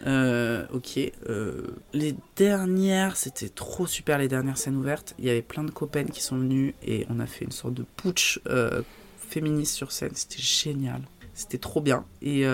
[0.07, 0.99] Euh, ok.
[1.29, 1.61] euh,
[1.93, 5.15] les dernières, c'était trop super les dernières scènes ouvertes.
[5.19, 7.75] Il y avait plein de copains qui sont venus et on a fait une sorte
[7.75, 8.81] de putsch euh,
[9.19, 10.13] féministe sur scène.
[10.15, 11.03] C'était génial.
[11.35, 12.07] C'était trop bien.
[12.23, 12.47] Et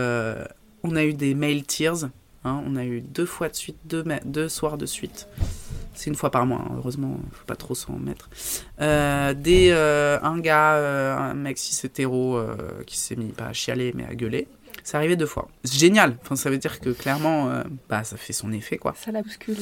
[0.83, 2.09] on a eu des male tears.
[2.47, 2.63] Hein.
[2.67, 5.29] on a eu deux fois de suite, deux, deux soirs de suite.
[5.95, 6.75] C'est une fois par mois, hein.
[6.77, 8.29] heureusement, faut pas trop s'en mettre.
[8.81, 12.57] Euh, des, euh, un gars, euh, un mec cis hétéro euh,
[12.87, 14.47] qui s'est mis pas à chialer mais à gueuler.
[14.85, 15.49] C'est arrivé deux fois.
[15.65, 16.17] C'est génial.
[16.23, 17.51] Enfin, ça veut dire que clairement,
[17.89, 18.95] bah, ça fait son effet, quoi.
[18.97, 19.57] Ça la bouscule.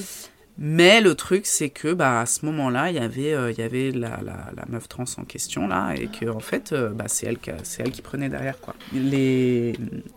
[0.58, 3.62] Mais le truc, c'est que bah, à ce moment-là, il y avait, euh, il y
[3.62, 7.06] avait la, la, la meuf trans en question, là, et que en fait, euh, bah,
[7.08, 7.38] c'est elle,
[7.78, 8.74] elle qui prenait derrière, quoi.
[8.92, 9.72] Les,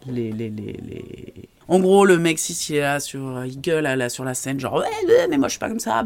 [0.08, 4.24] les, les, les, les- En gros, le mec, si il là, sur, il gueule sur
[4.24, 6.04] la scène, genre, ouais, mais moi, je suis pas comme ça.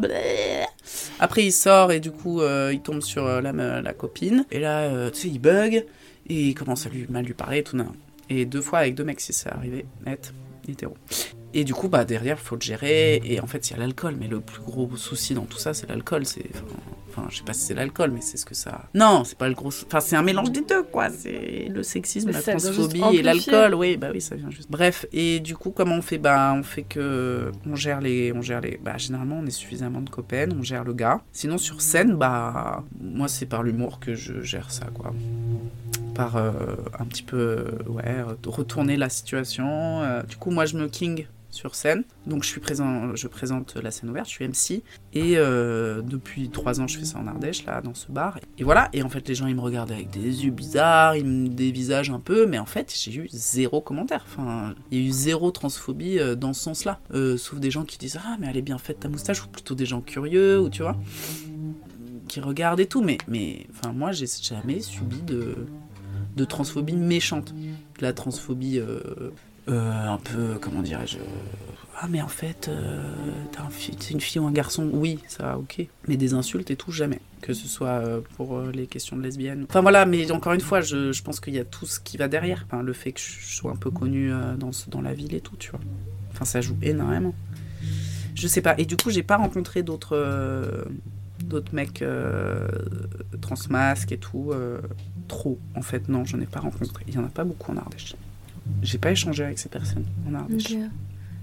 [1.20, 4.80] Après, il sort, et du coup, euh, il tombe sur euh, la, copine, et là,
[4.80, 5.84] euh, tu sais, il bug,
[6.28, 7.78] et il commence à lui, mal lui parler, et tout.
[8.28, 10.32] Et deux fois, avec deux mecs, si c'est arrivé, net,
[10.68, 10.94] hétéro.
[11.54, 13.20] Et du coup, bah, derrière, il faut le gérer.
[13.24, 14.16] Et en fait, il y a l'alcool.
[14.18, 16.24] Mais le plus gros souci dans tout ça, c'est l'alcool.
[16.24, 16.50] C'est,
[17.10, 18.88] enfin, je sais pas si c'est l'alcool, mais c'est ce que ça.
[18.94, 19.70] Non, c'est pas le gros.
[19.86, 21.10] Enfin, c'est un mélange des deux, quoi.
[21.10, 23.74] C'est le sexisme, Mais la transphobie et l'alcool.
[23.74, 24.70] Oui, bah oui, ça vient juste.
[24.70, 25.06] Bref.
[25.12, 26.18] Et du coup, comment on fait?
[26.18, 27.52] Bah, on fait que.
[27.66, 28.32] On gère les.
[28.32, 28.78] On gère les.
[28.82, 30.48] Bah, généralement, on est suffisamment de copains.
[30.58, 31.20] On gère le gars.
[31.32, 32.82] Sinon, sur scène, bah.
[33.00, 35.12] Moi, c'est par l'humour que je gère ça, quoi
[36.14, 36.52] par euh,
[36.98, 41.74] un petit peu ouais retourner la situation Euh, du coup moi je me king sur
[41.76, 42.02] scène.
[42.26, 46.48] Donc je suis présent je présente la scène ouverte je suis MC et euh, depuis
[46.48, 48.38] trois ans je fais ça en Ardèche là dans ce bar.
[48.58, 48.88] Et voilà.
[48.92, 52.10] Et en fait les gens ils me regardent avec des yeux bizarres ils me dévisagent
[52.10, 52.46] un peu.
[52.46, 54.24] Mais en fait j'ai eu zéro commentaire.
[54.26, 57.70] Enfin il y a eu zéro transphobie euh, dans ce sens là Euh, sauf des
[57.70, 59.44] gens qui disent ah mais elle est bien faite ta moustache.
[59.44, 60.96] Ou plutôt des gens curieux ou tu vois
[62.28, 63.02] qui regardent et tout.
[63.02, 65.54] Mais mais enfin moi j'ai jamais subi de
[66.34, 67.52] de transphobie méchante.
[67.54, 68.80] De la transphobie
[69.68, 71.22] euh, un peu, comment dirais-je euh,
[72.00, 73.00] Ah, mais en fait, euh,
[73.58, 73.68] un
[74.10, 75.86] une fille ou un garçon Oui, ça, ok.
[76.08, 77.20] Mais des insultes et tout, jamais.
[77.40, 79.66] Que ce soit euh, pour les questions de lesbiennes.
[79.68, 82.16] Enfin voilà, mais encore une fois, je, je pense qu'il y a tout ce qui
[82.16, 82.66] va derrière.
[82.82, 85.70] Le fait que je sois un peu connue dans, dans la ville et tout, tu
[85.70, 85.80] vois.
[86.32, 87.34] Enfin, ça joue énormément.
[88.34, 88.74] Je sais pas.
[88.78, 90.86] Et du coup, j'ai pas rencontré d'autres.
[91.44, 92.66] d'autres mecs euh,
[93.40, 94.52] transmasques et tout.
[95.28, 97.04] trop, en fait, non, je n'ai pas rencontré.
[97.06, 98.16] Il y en a pas beaucoup en Ardèche.
[98.82, 100.04] J'ai pas échangé avec ces personnes.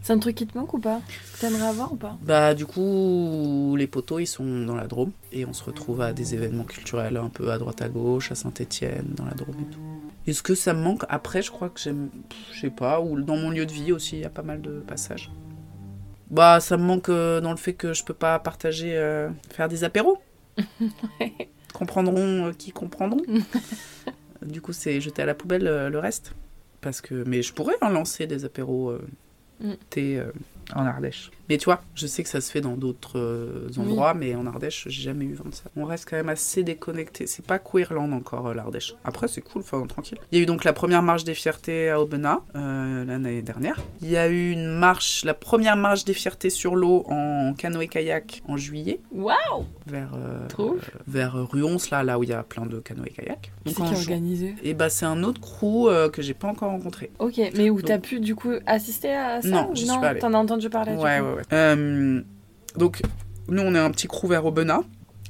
[0.01, 1.01] C'est un truc qui te manque ou pas?
[1.39, 2.17] T'aimerais avoir ou pas?
[2.21, 6.13] Bah du coup, les poteaux ils sont dans la Drôme et on se retrouve à
[6.13, 9.73] des événements culturels un peu à droite à gauche, à Saint-Étienne, dans la Drôme et
[9.73, 9.79] tout.
[10.25, 11.03] Est-ce que ça me manque?
[11.09, 12.09] Après, je crois que j'aime,
[12.53, 14.61] je sais pas, ou dans mon lieu de vie aussi, il y a pas mal
[14.61, 15.29] de passages.
[16.29, 19.67] Bah ça me manque euh, dans le fait que je peux pas partager, euh, faire
[19.67, 20.17] des apéros.
[21.73, 23.21] comprendront euh, qui comprendront.
[24.45, 26.33] du coup, c'est jeter à la poubelle euh, le reste.
[26.81, 29.07] Parce que, mais je pourrais en lancer des apéros euh,
[29.61, 29.73] Mm.
[29.89, 30.31] thé euh,
[30.73, 31.31] en Ardèche.
[31.49, 34.45] Mais tu vois, je sais que ça se fait dans d'autres euh, endroits, mais en
[34.45, 35.63] Ardèche, j'ai jamais eu vent de ça.
[35.75, 37.25] On reste quand même assez déconnecté.
[37.25, 38.93] C'est pas queerland encore, euh, l'Ardèche.
[39.03, 40.19] Après, c'est cool, enfin, tranquille.
[40.31, 43.79] Il y a eu donc la première marche des fiertés à Aubenas, euh, l'année dernière.
[44.01, 48.43] Il y a eu une marche, la première marche des fiertés sur l'eau en canoë-kayak
[48.47, 50.11] en juillet, Waouh vers,
[51.07, 53.51] vers Ruons, là, là où il y a plein de canoë-kayak.
[53.65, 54.55] Qui c'est qui a organisé?
[54.63, 57.09] Et bah, c'est un autre crew que j'ai pas encore rencontré.
[57.17, 59.47] Ok, mais où Donc- t'as pu du coup assister à ça?
[59.47, 60.19] Non, j'y suis pas allée.
[60.19, 61.38] T'en as entendu parler du Ouais, coup ouais, ouais.
[61.53, 62.21] Euh,
[62.75, 63.01] donc,
[63.47, 64.81] nous, on est un petit crew vers Aubenas.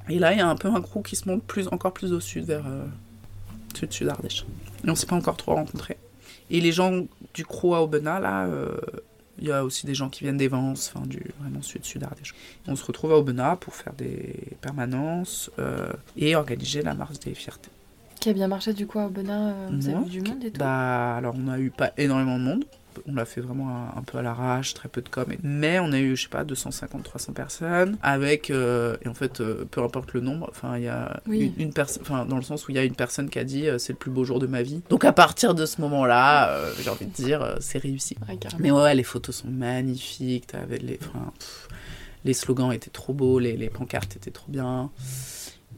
[0.09, 2.13] Et là, il y a un peu un crew qui se monte plus, encore plus
[2.13, 2.85] au sud, vers euh,
[3.75, 4.45] sud-sud Ardèche.
[4.85, 5.97] Et on s'est pas encore trop rencontrés.
[6.49, 8.75] Et les gens du crew à Aubenas, là, euh,
[9.41, 12.33] il y a aussi des gens qui viennent des Vence, enfin, du vraiment sud-sud Ardèche.
[12.67, 17.33] On se retrouve à Aubenas pour faire des permanences euh, et organiser la marche des
[17.33, 17.69] fiertés.
[18.19, 20.51] Qui a bien marché du coup à Aubenas euh, Vous avez vu du monde et
[20.51, 20.59] tout?
[20.59, 22.65] Bah, alors on a eu pas énormément de monde.
[23.07, 25.25] On l'a fait vraiment un, un peu à l'arrache, très peu de com.
[25.43, 27.97] Mais on a eu, je sais pas, 250-300 personnes.
[28.01, 31.53] Avec, euh, et en fait, euh, peu importe le nombre, enfin, il y a Oui.
[31.57, 33.43] une, une personne, enfin, dans le sens où il y a une personne qui a
[33.43, 34.81] dit euh, c'est le plus beau jour de ma vie.
[34.89, 38.15] Donc à partir de ce moment-là, j'ai envie de dire, c'est réussi.
[38.27, 38.37] Ouais.
[38.59, 40.47] Mais ouais, les photos sont magnifiques.
[40.47, 41.31] T'avais les, enfin,
[42.25, 44.89] les slogans étaient trop beaux, les, les pancartes étaient trop bien.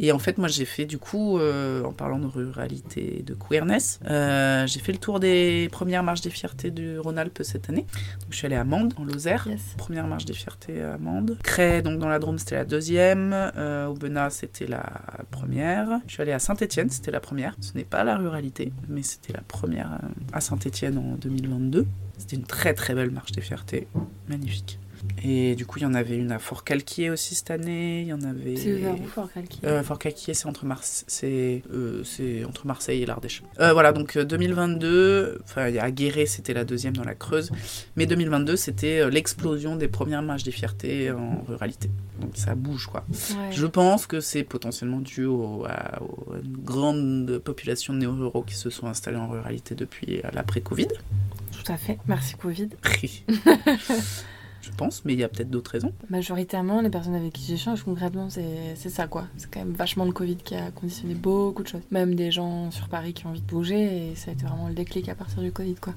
[0.04, 3.36] Et en fait, moi, j'ai fait du coup, euh, en parlant de ruralité et de
[3.36, 7.86] queerness, euh, j'ai fait le tour des premières marches des fiertés du Rhône-Alpes cette année.
[8.22, 9.48] Donc, je suis allée à Mende, en Lozère.
[9.48, 9.62] Yes.
[9.78, 11.38] Première marche des fiertés à Mende.
[11.44, 13.32] Cré, donc dans la Drôme, c'était la deuxième.
[13.56, 14.84] Euh, Aubenas, c'était la
[15.30, 16.00] première.
[16.08, 17.56] Je suis allée à Saint-Étienne, c'était la première.
[17.62, 21.86] Ce n'est pas la ruralité, mais c'était la première euh, à Saint-Étienne en 2022.
[22.18, 23.88] C'était une très très belle marche des fiertés.
[24.28, 24.81] Magnifique.
[25.24, 28.02] Et du coup, il y en avait une à Fort-Calquier aussi cette année.
[28.02, 28.56] Il y en avait.
[28.56, 33.02] C'est vers où Fort Calquier Euh, Fort Calquier, c'est entre, c'est, euh, c'est entre Marseille
[33.02, 33.44] et l'Ardèche.
[33.60, 37.52] Euh, voilà, donc euh, 2022, enfin, a Guéret, c'était la deuxième dans la Creuse.
[37.96, 41.90] Mais 2022, c'était l'explosion des premières marches des fiertés en ruralité.
[42.20, 43.04] Donc ça bouge, quoi.
[43.12, 43.52] Ouais.
[43.52, 48.44] Je pense que c'est potentiellement dû au- à, au- à une grande population de néo-ruraux
[48.44, 50.88] qui se sont installés en ruralité depuis l'après-Covid.
[50.88, 51.98] Tout à fait.
[52.08, 52.70] Merci Covid.
[54.62, 55.92] Je pense, mais il y a peut-être d'autres raisons.
[56.10, 59.26] Majoritairement, les personnes avec qui j'échange concrètement, c'est ça quoi.
[59.38, 61.82] C'est quand même vachement le Covid qui a conditionné beaucoup de choses.
[61.92, 64.68] Même des gens sur Paris qui ont envie de bouger et ça a été vraiment
[64.68, 65.94] le déclic à partir du Covid quoi.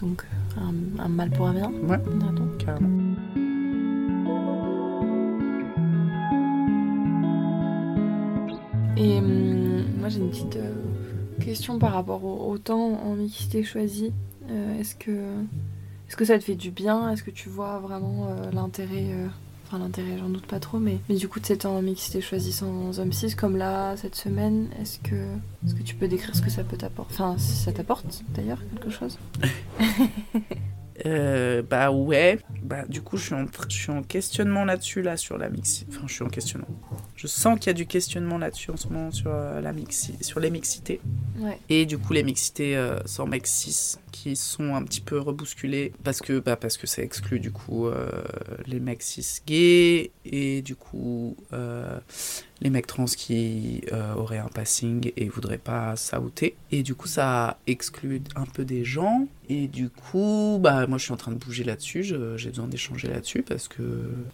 [0.00, 0.24] Donc
[0.56, 1.70] un, un mal pour un bien.
[1.70, 1.98] Ouais.
[2.18, 2.64] dira-t-on.
[2.64, 2.88] Carrément.
[8.96, 10.72] Et hum, moi j'ai une petite euh,
[11.40, 14.12] question par rapport au, au temps en mixité choisie.
[14.50, 15.10] Euh, Est-ce que,
[16.10, 17.10] est que ça te fait du bien?
[17.10, 19.28] Est-ce que tu vois vraiment euh, l'intérêt euh,
[19.66, 22.20] Enfin l'intérêt j'en doute pas trop mais, mais du coup de ces temps en mixité
[22.20, 26.34] choisie sans homme 6 comme là cette semaine, est-ce que, est que tu peux décrire
[26.34, 29.16] ce que ça peut t'apporter Enfin si ça t'apporte d'ailleurs quelque chose?
[31.06, 35.16] Euh, bah ouais, bah du coup je suis en, je suis en questionnement là-dessus là
[35.16, 35.86] sur la mixité.
[35.96, 36.68] Enfin je suis en questionnement.
[37.16, 40.16] Je sens qu'il y a du questionnement là-dessus en ce moment sur euh, la mixi
[40.20, 41.00] sur les mixités
[41.38, 41.58] Ouais.
[41.70, 45.92] et du coup les mixités euh, sans mec 6 qui sont un petit peu rebousculées
[46.04, 47.88] parce que bah parce que ça exclut du coup
[48.66, 51.36] les mecs 6 gays et du coup
[52.60, 56.56] les mecs trans qui euh, auraient un passing et voudraient pas s'outer.
[56.70, 59.26] Et du coup, ça exclut un peu des gens.
[59.48, 62.04] Et du coup, bah, moi, je suis en train de bouger là-dessus.
[62.04, 63.82] J'ai besoin d'échanger là-dessus parce que,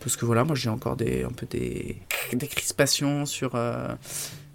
[0.00, 1.96] parce que voilà, moi, j'ai encore des, un peu des,
[2.32, 3.54] des crispations sur.
[3.54, 3.94] euh,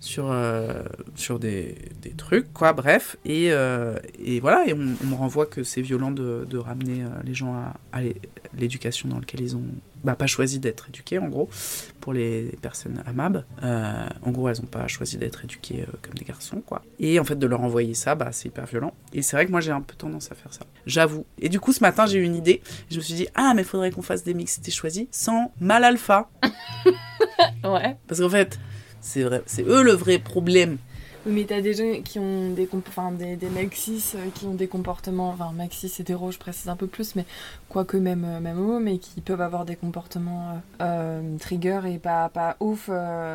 [0.01, 0.81] sur, euh,
[1.15, 3.15] sur des, des trucs, quoi, bref.
[3.23, 7.03] Et, euh, et voilà, et on, on me renvoie que c'est violent de, de ramener
[7.03, 8.19] euh, les gens à, à l'é-
[8.57, 9.63] l'éducation dans laquelle ils ont
[10.03, 11.47] bah, pas choisi d'être éduqués, en gros
[12.01, 13.45] pour les personnes AMAB.
[13.61, 16.81] En gros, elles n'ont pas choisi d'être éduquées comme des garçons, quoi.
[16.99, 18.95] Et en fait, de leur envoyer ça, bah, c'est hyper violent.
[19.13, 20.61] Et c'est vrai que moi, j'ai un peu tendance à faire ça.
[20.87, 21.27] J'avoue.
[21.37, 22.63] Et du coup, ce matin, j'ai eu une idée.
[22.89, 26.27] Je me suis dit, ah, mais faudrait qu'on fasse des mixités choisis sans mal alpha.
[27.63, 27.95] Ouais.
[28.07, 28.59] Parce qu'en fait,
[29.01, 30.77] c'est vrai, c'est eux le vrai problème.
[31.27, 34.55] Oui, mais t'as des gens qui ont des, enfin, des, des cis euh, qui ont
[34.55, 37.25] des comportements, enfin mecs cis hétéros, je précise un peu plus, mais
[37.69, 41.99] quoique même, euh, même homo, mais qui peuvent avoir des comportements euh, euh, trigger et
[41.99, 42.89] pas, pas ouf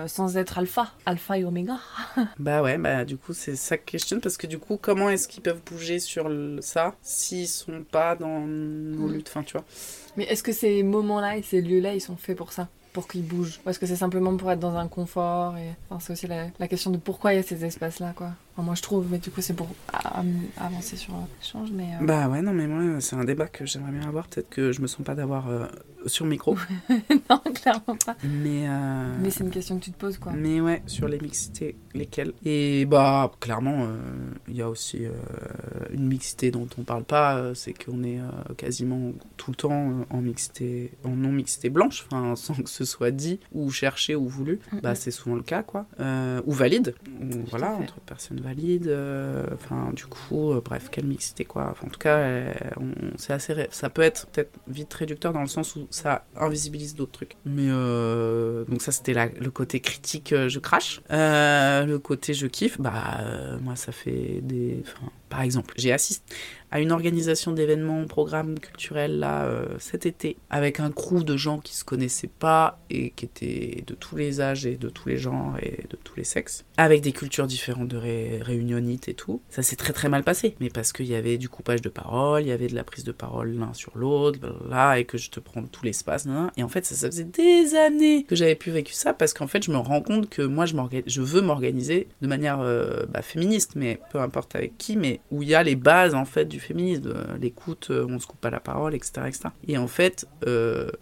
[0.09, 1.79] sans être alpha, alpha et oméga.
[2.41, 4.21] Bah ouais, bah du coup, c'est ça que je questionne.
[4.21, 8.17] Parce que du coup, comment est-ce qu'ils peuvent bouger sur le- ça s'ils sont pas
[8.17, 9.13] dans nos Mm.
[9.13, 9.65] luttes Enfin, tu vois.
[10.17, 12.69] Mais est-ce que ces moments-là et ces lieux-là, ils sont faits pour ça?
[12.97, 15.75] Pour qu'ils bougent Ou est-ce que c'est simplement pour être dans un confort et...
[15.91, 18.31] enfin, C'est aussi la, la question de pourquoi il y a ces espaces-là, quoi.
[18.57, 19.69] Enfin, moi je trouve, mais du coup c'est pour
[20.57, 21.89] avancer sur l'échange, mais...
[22.01, 24.29] euh, Bah ouais, non, mais moi, c'est un débat que j'aimerais bien avoir.
[24.29, 25.67] Peut-être que je me sens pas d'avoir euh,
[26.07, 26.57] sur micro.
[27.31, 28.17] non, clairement pas.
[28.25, 28.67] mais.
[28.69, 30.33] euh, Mais c'est une question que tu te poses, quoi.
[30.33, 33.99] Mais ouais, sur les mixités, lesquelles Et bah, clairement, euh,
[34.49, 35.11] il y a aussi euh,
[35.91, 39.91] une mixité dont on parle pas, euh, c'est qu'on est euh, quasiment tout le temps
[39.91, 44.27] euh, en mixité, en non-mixité blanche, enfin, sans que ce soit dit ou cherché ou
[44.29, 44.61] voulu.
[44.73, 44.81] Mhm.
[44.81, 45.87] Bah, c'est souvent le cas, quoi.
[46.01, 48.89] Euh, ou valide, ou, voilà, entre personnes valides.
[48.89, 51.69] euh, Enfin, du coup, euh, bref, quelle mixité, quoi.
[51.71, 52.53] Enfin, en tout cas, euh,
[53.17, 53.53] c'est assez.
[53.53, 57.37] ré- Ça peut être peut-être vite réducteur dans le sens où ça invisibilise d'autres trucs.
[57.45, 57.69] Mais
[58.69, 61.01] donc, ça, c'était le côté critique, je crache.
[61.11, 64.83] Le côté je kiffe, bah, moi, ça fait des.
[65.29, 66.35] Par exemple, j'ai assisté
[66.71, 71.75] à une organisation d'événements, programmes culturels là cet été, avec un crew de gens qui
[71.75, 75.57] se connaissaient pas et qui étaient de tous les âges et de tous les genres
[75.61, 79.41] et de tous les sexes, avec des cultures différentes de ré réunionites et tout.
[79.49, 82.43] Ça s'est très très mal passé, mais parce qu'il y avait du coupage de parole,
[82.43, 85.31] il y avait de la prise de parole l'un sur l'autre, là et que je
[85.31, 88.71] te prends tout l'espace, et en fait ça, ça faisait des années que j'avais pu
[88.71, 92.27] vécu ça parce qu'en fait je me rends compte que moi je, veux m'organiser de
[92.27, 95.77] manière euh, bah, féministe, mais peu importe avec qui, mais où il y a les
[95.77, 99.29] bases en fait du féminisme, euh, l'écoute, euh, on se coupe pas la parole, etc..
[99.69, 100.27] Et en fait,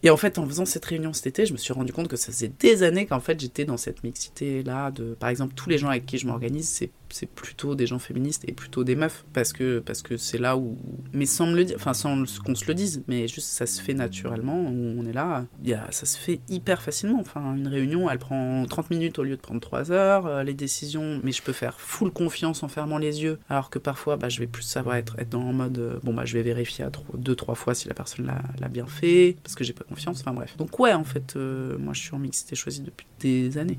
[0.02, 2.16] et en fait, en faisant cette réunion cet été, je me suis rendu compte que
[2.16, 5.68] ça faisait des années qu'en fait j'étais dans cette mixité là de, par exemple, tous
[5.68, 8.96] les gens avec qui je m'organise, c'est c'est plutôt des gens féministes et plutôt des
[8.96, 10.76] meufs parce que parce que c'est là où
[11.12, 13.80] mais sans me le dire enfin sans qu'on se le dise mais juste ça se
[13.80, 17.20] fait naturellement où on est là il ça se fait hyper facilement.
[17.20, 20.54] Enfin une réunion elle prend 30 minutes au lieu de prendre 3 heures euh, les
[20.54, 24.28] décisions mais je peux faire full confiance en fermant les yeux alors que parfois bah,
[24.28, 26.84] je vais plus savoir être, être dans en mode euh, bon bah je vais vérifier
[26.84, 28.26] à trois- deux trois fois si la personne
[28.60, 30.56] l'a bien fait parce que j'ai pas confiance enfin bref.
[30.56, 33.78] Donc ouais en fait euh, moi je suis en mixité choisie depuis des années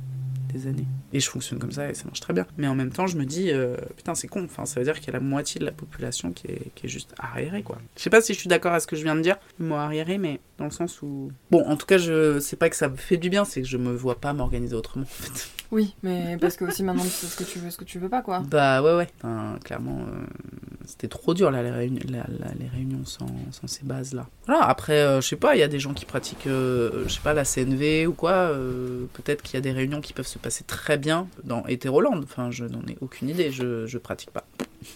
[0.68, 0.88] années.
[1.14, 2.46] Et je fonctionne comme ça et ça marche très bien.
[2.58, 4.44] Mais en même temps, je me dis, euh, putain, c'est con.
[4.46, 6.86] Enfin, ça veut dire qu'il y a la moitié de la population qui est, qui
[6.86, 7.78] est juste arriérée, quoi.
[7.98, 9.66] Je sais pas si je suis d'accord à ce que je viens de dire, le
[9.66, 11.32] mot arriéré, mais dans le sens où.
[11.52, 13.68] Bon, en tout cas, je c'est pas que ça me fait du bien, c'est que
[13.68, 15.50] je me vois pas m'organiser autrement, en fait.
[15.72, 18.00] Oui, mais parce que aussi maintenant tu sais ce que tu veux, ce que tu
[18.00, 18.40] veux pas, quoi.
[18.50, 19.08] Bah ouais, ouais.
[19.20, 20.26] Enfin, clairement, euh,
[20.86, 24.28] c'était trop dur, là, les réunions, la- la- les réunions sans, sans ces bases-là.
[24.46, 27.14] Voilà, après, euh, je sais pas, il y a des gens qui pratiquent, euh, je
[27.14, 28.52] sais pas, la CNV ou quoi.
[29.14, 32.20] Peut-être qu'il y a des réunions qui peuvent se passer très bien dans Hétéroland.
[32.24, 34.46] Enfin, je n'en ai aucune idée, je, je pratique pas.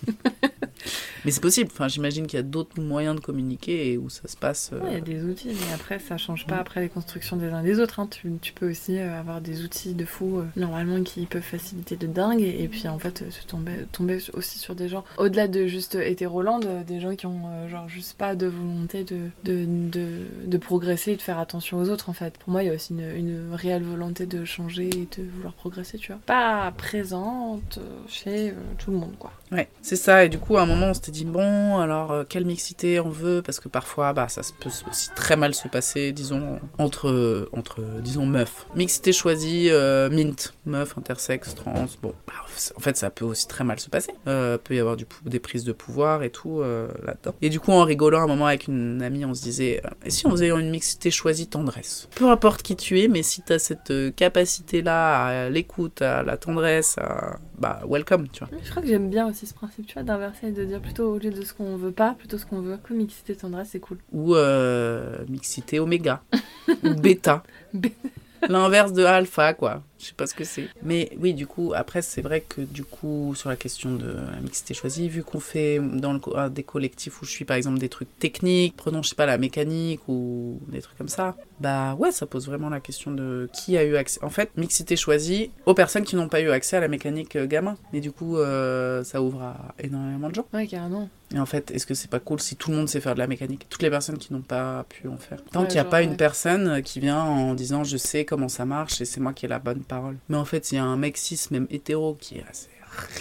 [1.26, 4.28] Mais c'est possible, enfin, j'imagine qu'il y a d'autres moyens de communiquer et où ça
[4.28, 4.72] se passe.
[4.74, 7.36] euh, Ouais, Il y a des outils, mais après, ça change pas après les constructions
[7.38, 8.00] des uns des autres.
[8.00, 8.08] hein.
[8.10, 11.96] Tu, tu peux aussi euh, avoir des outils de fou, euh, normalement, qui peuvent faciliter
[11.98, 12.42] de dingue.
[12.42, 15.96] Et, et puis, en fait, se tomber, tomber aussi sur des gens, au-delà de juste
[15.96, 20.08] hétéroland, des gens qui ont, genre, juste pas de volonté de, de, de,
[20.46, 22.38] de progresser et de faire attention aux autres, en fait.
[22.38, 25.54] Pour moi, il y a aussi une, une réelle volonté de changer et de vouloir
[25.54, 26.22] progresser, tu vois.
[26.26, 29.32] Pas présente chez tout le monde, quoi.
[29.52, 30.26] Ouais, c'est ça.
[30.26, 33.10] Et du coup, à un moment, on s'était dit, bon, alors, euh, quelle mixité on
[33.10, 33.42] veut?
[33.42, 38.28] Parce que parfois, bah, ça peut aussi très mal se passer, disons, entre, entre disons,
[38.28, 38.68] meufs.
[38.76, 42.14] Mixité choisie, euh, mint, meuf, intersexe, trans, bon.
[42.28, 42.34] bah,
[42.76, 44.14] en fait, ça peut aussi très mal se passer.
[44.28, 47.34] Euh, peut y avoir du, des prises de pouvoir et tout euh, là-dedans.
[47.42, 50.12] Et du coup, en rigolant, à un moment, avec une amie, on se disait, et
[50.12, 52.08] si on faisait une mixité choisie tendresse?
[52.16, 56.38] Peu importe qui tu es, mais si tu as cette capacité-là à l'écoute, à la
[56.38, 57.38] tendresse, à...
[57.58, 58.50] bah, welcome, tu vois.
[58.64, 61.14] Je crois que j'aime bien aussi ce principe, tu vois, d'inverser et de dire plutôt
[61.14, 62.78] au lieu de ce qu'on veut pas, plutôt ce qu'on veut.
[62.78, 63.98] Comme mixité tendresse, c'est cool.
[64.12, 66.22] ou euh, mixité oméga
[66.84, 67.44] ou bêta.
[68.48, 69.84] L'inverse de alpha, quoi.
[70.00, 70.70] Je sais pas ce que c'est.
[70.82, 74.40] Mais oui, du coup, après, c'est vrai que du coup, sur la question de la
[74.42, 77.80] mixité choisie, vu qu'on fait dans le, un des collectifs où je suis, par exemple,
[77.80, 81.96] des trucs techniques, prenons, je sais pas, la mécanique ou des trucs comme ça, bah
[81.96, 84.24] ouais, ça pose vraiment la question de qui a eu accès.
[84.24, 87.46] En fait, mixité choisie aux personnes qui n'ont pas eu accès à la mécanique euh,
[87.46, 87.76] gamin.
[87.92, 90.46] Mais du coup, euh, ça ouvre à énormément de gens.
[90.54, 91.10] Ouais, carrément.
[91.36, 93.20] Et en fait, est-ce que c'est pas cool si tout le monde sait faire de
[93.20, 93.68] la mécanique?
[93.70, 95.38] Toutes les personnes qui n'ont pas pu en faire.
[95.52, 96.06] Tant Ouais, qu'il n'y a genre, pas ouais.
[96.06, 99.46] une personne qui vient en disant je sais comment ça marche et c'est moi qui
[99.46, 100.16] ai la bonne parole.
[100.30, 102.70] Mais en fait, il y a un mec cis, même hétéro, qui est assez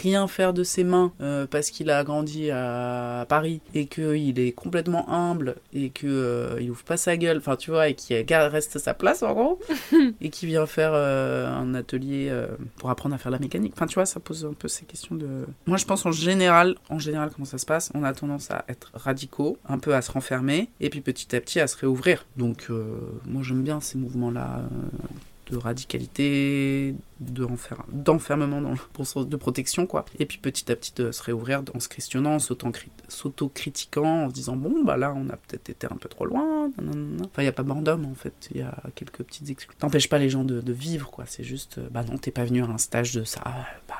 [0.02, 4.52] rien faire de ses mains euh, parce qu'il a grandi à Paris et qu'il est
[4.52, 8.14] complètement humble et que euh, il ouvre pas sa gueule, enfin tu vois, et qui
[8.14, 9.60] reste à sa place en gros,
[10.20, 13.72] et qui vient faire euh, un atelier euh, pour apprendre à faire la mécanique.
[13.76, 15.46] Enfin tu vois, ça pose un peu ces questions de.
[15.66, 18.64] Moi je pense en général, en général comment ça se passe, on a tendance à
[18.68, 22.26] être radicaux, un peu à se renfermer, et puis petit à petit à se réouvrir.
[22.36, 22.84] Donc euh,
[23.26, 24.60] moi j'aime bien ces mouvements-là.
[24.60, 25.06] euh,
[25.50, 30.04] de radicalité, de enfer- d'enfermement dans pour sens de protection quoi.
[30.18, 34.28] Et puis petit à petit de se réouvrir en se questionnant, en s'auto-cri- s'auto-critiquant, en
[34.28, 36.70] se disant bon bah là on a peut-être été un peu trop loin.
[36.78, 39.76] Enfin il y a pas mort d'homme en fait, il y a quelques petites excuses.
[39.78, 41.24] T'empêches pas les gens de, vivre quoi.
[41.26, 43.40] C'est juste euh, bah non t'es pas venu à un stage de ça.
[43.44, 43.94] Ah, bah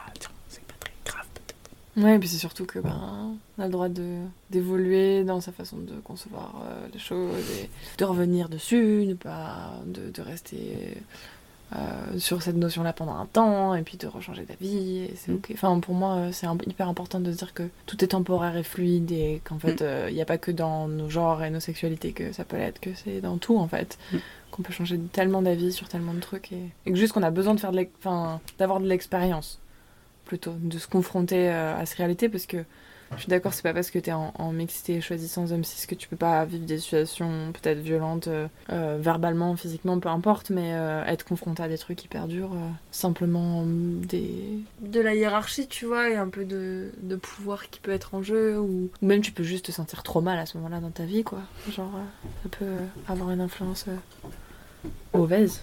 [0.49, 2.05] c'est pas très grave peut-être.
[2.05, 3.89] Ouais, et puis c'est surtout que ben, on a le droit
[4.51, 9.73] d'évoluer dans sa façon de concevoir euh, les choses et de revenir dessus, ne pas
[9.87, 10.95] de, rester euh,
[12.17, 14.99] sur cette notion-là pendant un temps et puis de rechanger d'avis.
[14.99, 15.35] et C'est Mm.
[15.37, 15.51] ok.
[15.55, 18.63] Enfin, pour moi, euh, c'est hyper important de se dire que tout est temporaire et
[18.63, 22.13] fluide et qu'en fait, il n'y a pas que dans nos genres et nos sexualités
[22.13, 23.99] que ça peut l'être, que c'est dans tout en fait.
[24.13, 24.17] Mm.
[24.51, 27.31] Qu'on peut changer tellement d'avis sur tellement de trucs et, et que juste qu'on a
[27.31, 27.73] besoin de faire
[28.59, 29.59] d'avoir de l'expérience
[30.25, 32.65] plutôt, de se confronter euh, à cette réalité parce que
[33.15, 35.87] je suis d'accord, c'est pas parce que t'es en, en mixité choisie sans homme cis
[35.87, 40.51] que tu peux pas vivre des situations peut-être violentes, euh, euh, verbalement, physiquement, peu importe,
[40.51, 44.61] mais euh, être confronté à des trucs hyper durs, euh, simplement des...
[44.81, 48.23] de la hiérarchie, tu vois, et un peu de, de pouvoir qui peut être en
[48.23, 48.91] jeu, ou...
[49.01, 51.25] ou même tu peux juste te sentir trop mal à ce moment-là dans ta vie,
[51.25, 51.41] quoi.
[51.71, 51.91] Genre,
[52.43, 52.67] ça peut
[53.09, 53.87] avoir une influence
[55.15, 55.63] mauvaise.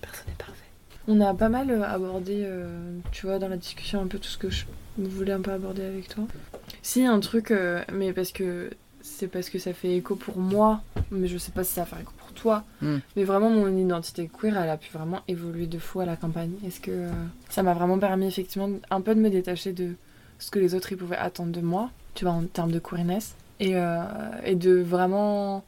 [0.00, 0.65] Personne n'est parfait.
[1.08, 4.28] On a pas mal euh, abordé, euh, tu vois, dans la discussion un peu tout
[4.28, 4.64] ce que je
[4.98, 6.24] voulais un peu aborder avec toi.
[6.82, 8.70] Si, un truc, euh, mais parce que
[9.02, 10.82] c'est parce que ça fait écho pour moi,
[11.12, 12.64] mais je sais pas si ça va faire écho pour toi.
[12.82, 12.96] Mm.
[13.16, 16.52] Mais vraiment, mon identité queer, elle a pu vraiment évoluer de fou à la campagne.
[16.66, 17.10] Est-ce que euh,
[17.48, 19.94] ça m'a vraiment permis, effectivement, un peu de me détacher de
[20.38, 23.36] ce que les autres ils pouvaient attendre de moi, tu vois, en termes de queerness,
[23.58, 23.74] et,
[24.44, 25.64] et de vraiment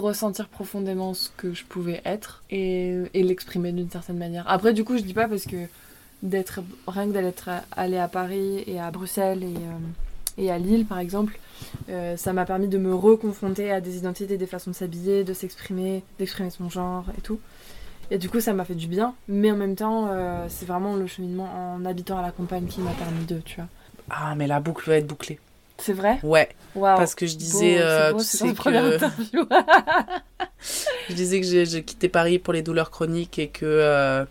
[0.00, 4.44] ressentir profondément ce que je pouvais être et, l'exprimer d'une certaine manière.
[4.48, 5.66] Après, du coup, je dis pas parce que
[6.22, 10.98] d'être rien que d'être allé à Paris et à Bruxelles et, euh, à Lille, par
[10.98, 11.38] exemple,
[11.90, 15.34] euh, ça m'a permis de me reconfronter à des identités, des façons de s'habiller, de
[15.34, 17.40] s'exprimer, d'exprimer son genre et tout.
[18.10, 20.96] Et du coup, ça m'a fait du bien, mais en même temps, euh, c'est vraiment
[20.96, 23.68] le cheminement en habitant à la campagne qui m'a permis de, tu vois.
[24.10, 25.38] Ah, mais la boucle va être bouclée.
[25.82, 26.20] C'est vrai?
[26.22, 26.96] Ouais, Waouh.
[26.96, 28.54] parce que je disais, c'est euh, beau, tu sais que
[31.08, 34.24] je disais que j'ai quitté Paris pour les douleurs chroniques et que euh,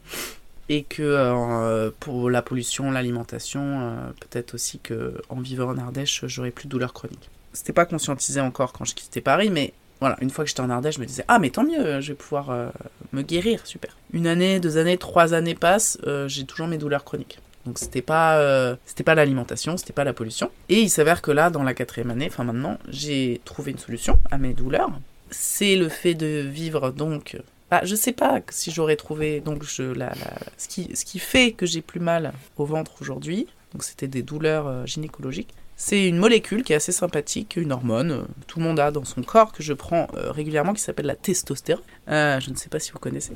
[0.70, 6.52] et que euh, pour la pollution, l'alimentation, peut-être aussi que en vivant en Ardèche, j'aurais
[6.52, 7.30] plus de douleurs chroniques.
[7.52, 10.70] C'était pas conscientisé encore quand je quittais Paris, mais voilà, une fois que j'étais en
[10.70, 12.72] Ardèche, je me disais ah mais tant mieux, je vais pouvoir
[13.12, 13.98] me guérir, super.
[14.14, 15.98] Une année, deux années, trois années passent,
[16.28, 17.40] j'ai toujours mes douleurs chroniques.
[17.66, 20.52] Donc c'était pas euh, c'était pas l'alimentation, c'était pas la pollution.
[20.70, 24.20] Et il s'avère que là, dans la quatrième année, enfin maintenant, j'ai trouvé une solution
[24.32, 24.92] à mes douleurs.
[25.30, 27.38] C'est le fait de vivre donc.
[27.70, 30.12] Bah, je sais pas si j'aurais trouvé donc je la,
[30.58, 33.48] ce qui ce qui fait que j'ai plus mal au ventre aujourd'hui.
[33.72, 35.54] Donc c'était des douleurs euh, gynécologiques.
[35.78, 39.06] C'est une molécule qui est assez sympathique, une hormone, euh, tout le monde a dans
[39.06, 41.84] son corps que je prends régulièrement qui s'appelle la testostérone.
[42.08, 43.34] Je ne sais pas si vous connaissez.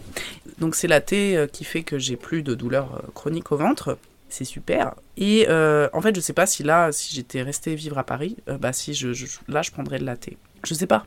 [0.60, 3.98] Donc c'est la T qui fait que j'ai plus de douleurs chroniques au ventre.
[4.30, 4.96] C'est super.
[5.18, 8.38] Et euh, en fait, je sais pas si là, si j'étais restée vivre à Paris,
[8.50, 9.08] euh, bah si je,
[9.48, 10.38] là, je prendrais de la thé.
[10.64, 11.06] Je sais pas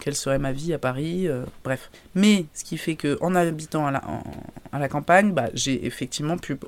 [0.00, 1.90] quelle serait ma vie à Paris, euh, bref.
[2.14, 6.58] Mais ce qui fait que en habitant à la, campagne, bah, j'ai effectivement pu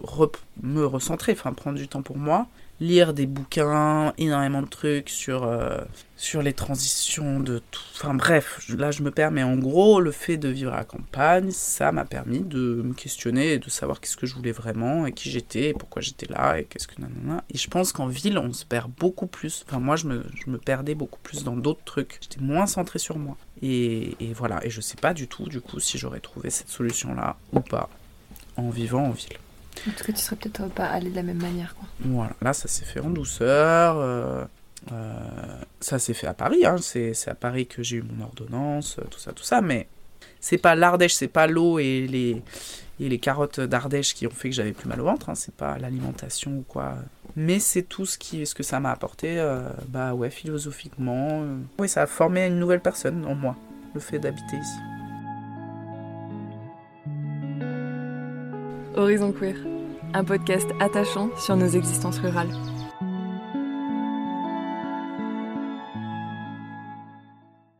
[0.62, 2.46] me recentrer, enfin prendre du temps pour moi,
[2.80, 5.78] lire des bouquins, énormément de trucs sur, euh,
[6.16, 7.82] sur les transitions de tout.
[7.94, 10.84] Enfin bref, là je me perds, mais en gros, le fait de vivre à la
[10.84, 15.06] campagne, ça m'a permis de me questionner et de savoir qu'est-ce que je voulais vraiment
[15.06, 17.44] et qui j'étais et pourquoi j'étais là et qu'est-ce que nanana.
[17.52, 19.64] Et je pense qu'en ville, on se perd beaucoup plus.
[19.68, 22.18] Enfin, moi, je me, je me perdais beaucoup plus dans d'autres trucs.
[22.22, 23.36] J'étais moins centré sur moi.
[23.62, 26.70] Et, et voilà, et je sais pas du tout, du coup, si j'aurais trouvé cette
[26.70, 27.90] solution-là ou pas
[28.56, 29.36] en vivant en ville.
[29.88, 31.88] En tout cas, tu serais peut-être pas allé de la même manière, quoi.
[32.00, 33.96] Voilà, là ça s'est fait en douceur.
[33.98, 34.44] euh,
[34.92, 35.14] euh,
[35.80, 39.02] ça s'est fait à Paris, hein, c'est à Paris que j'ai eu mon ordonnance, euh,
[39.10, 39.88] tout ça, tout ça, mais
[40.40, 42.06] c'est pas l'Ardèche, c'est pas l'eau et
[42.98, 45.78] les, carottes d'Ardèche qui ont fait que j'avais plus mal au ventre, hein, c'est pas
[45.78, 46.94] l'alimentation ou quoi.
[47.36, 48.16] Mais c'est tout ce,
[48.54, 49.42] que ça m'a apporté,
[49.88, 51.44] bah ouais, philosophiquement.
[51.78, 53.56] Oui, ça a formé une nouvelle personne en moi,
[53.94, 54.99] le fait d'habiter ici.
[58.96, 59.54] Horizon Queer,
[60.14, 62.50] un podcast attachant sur nos existences rurales.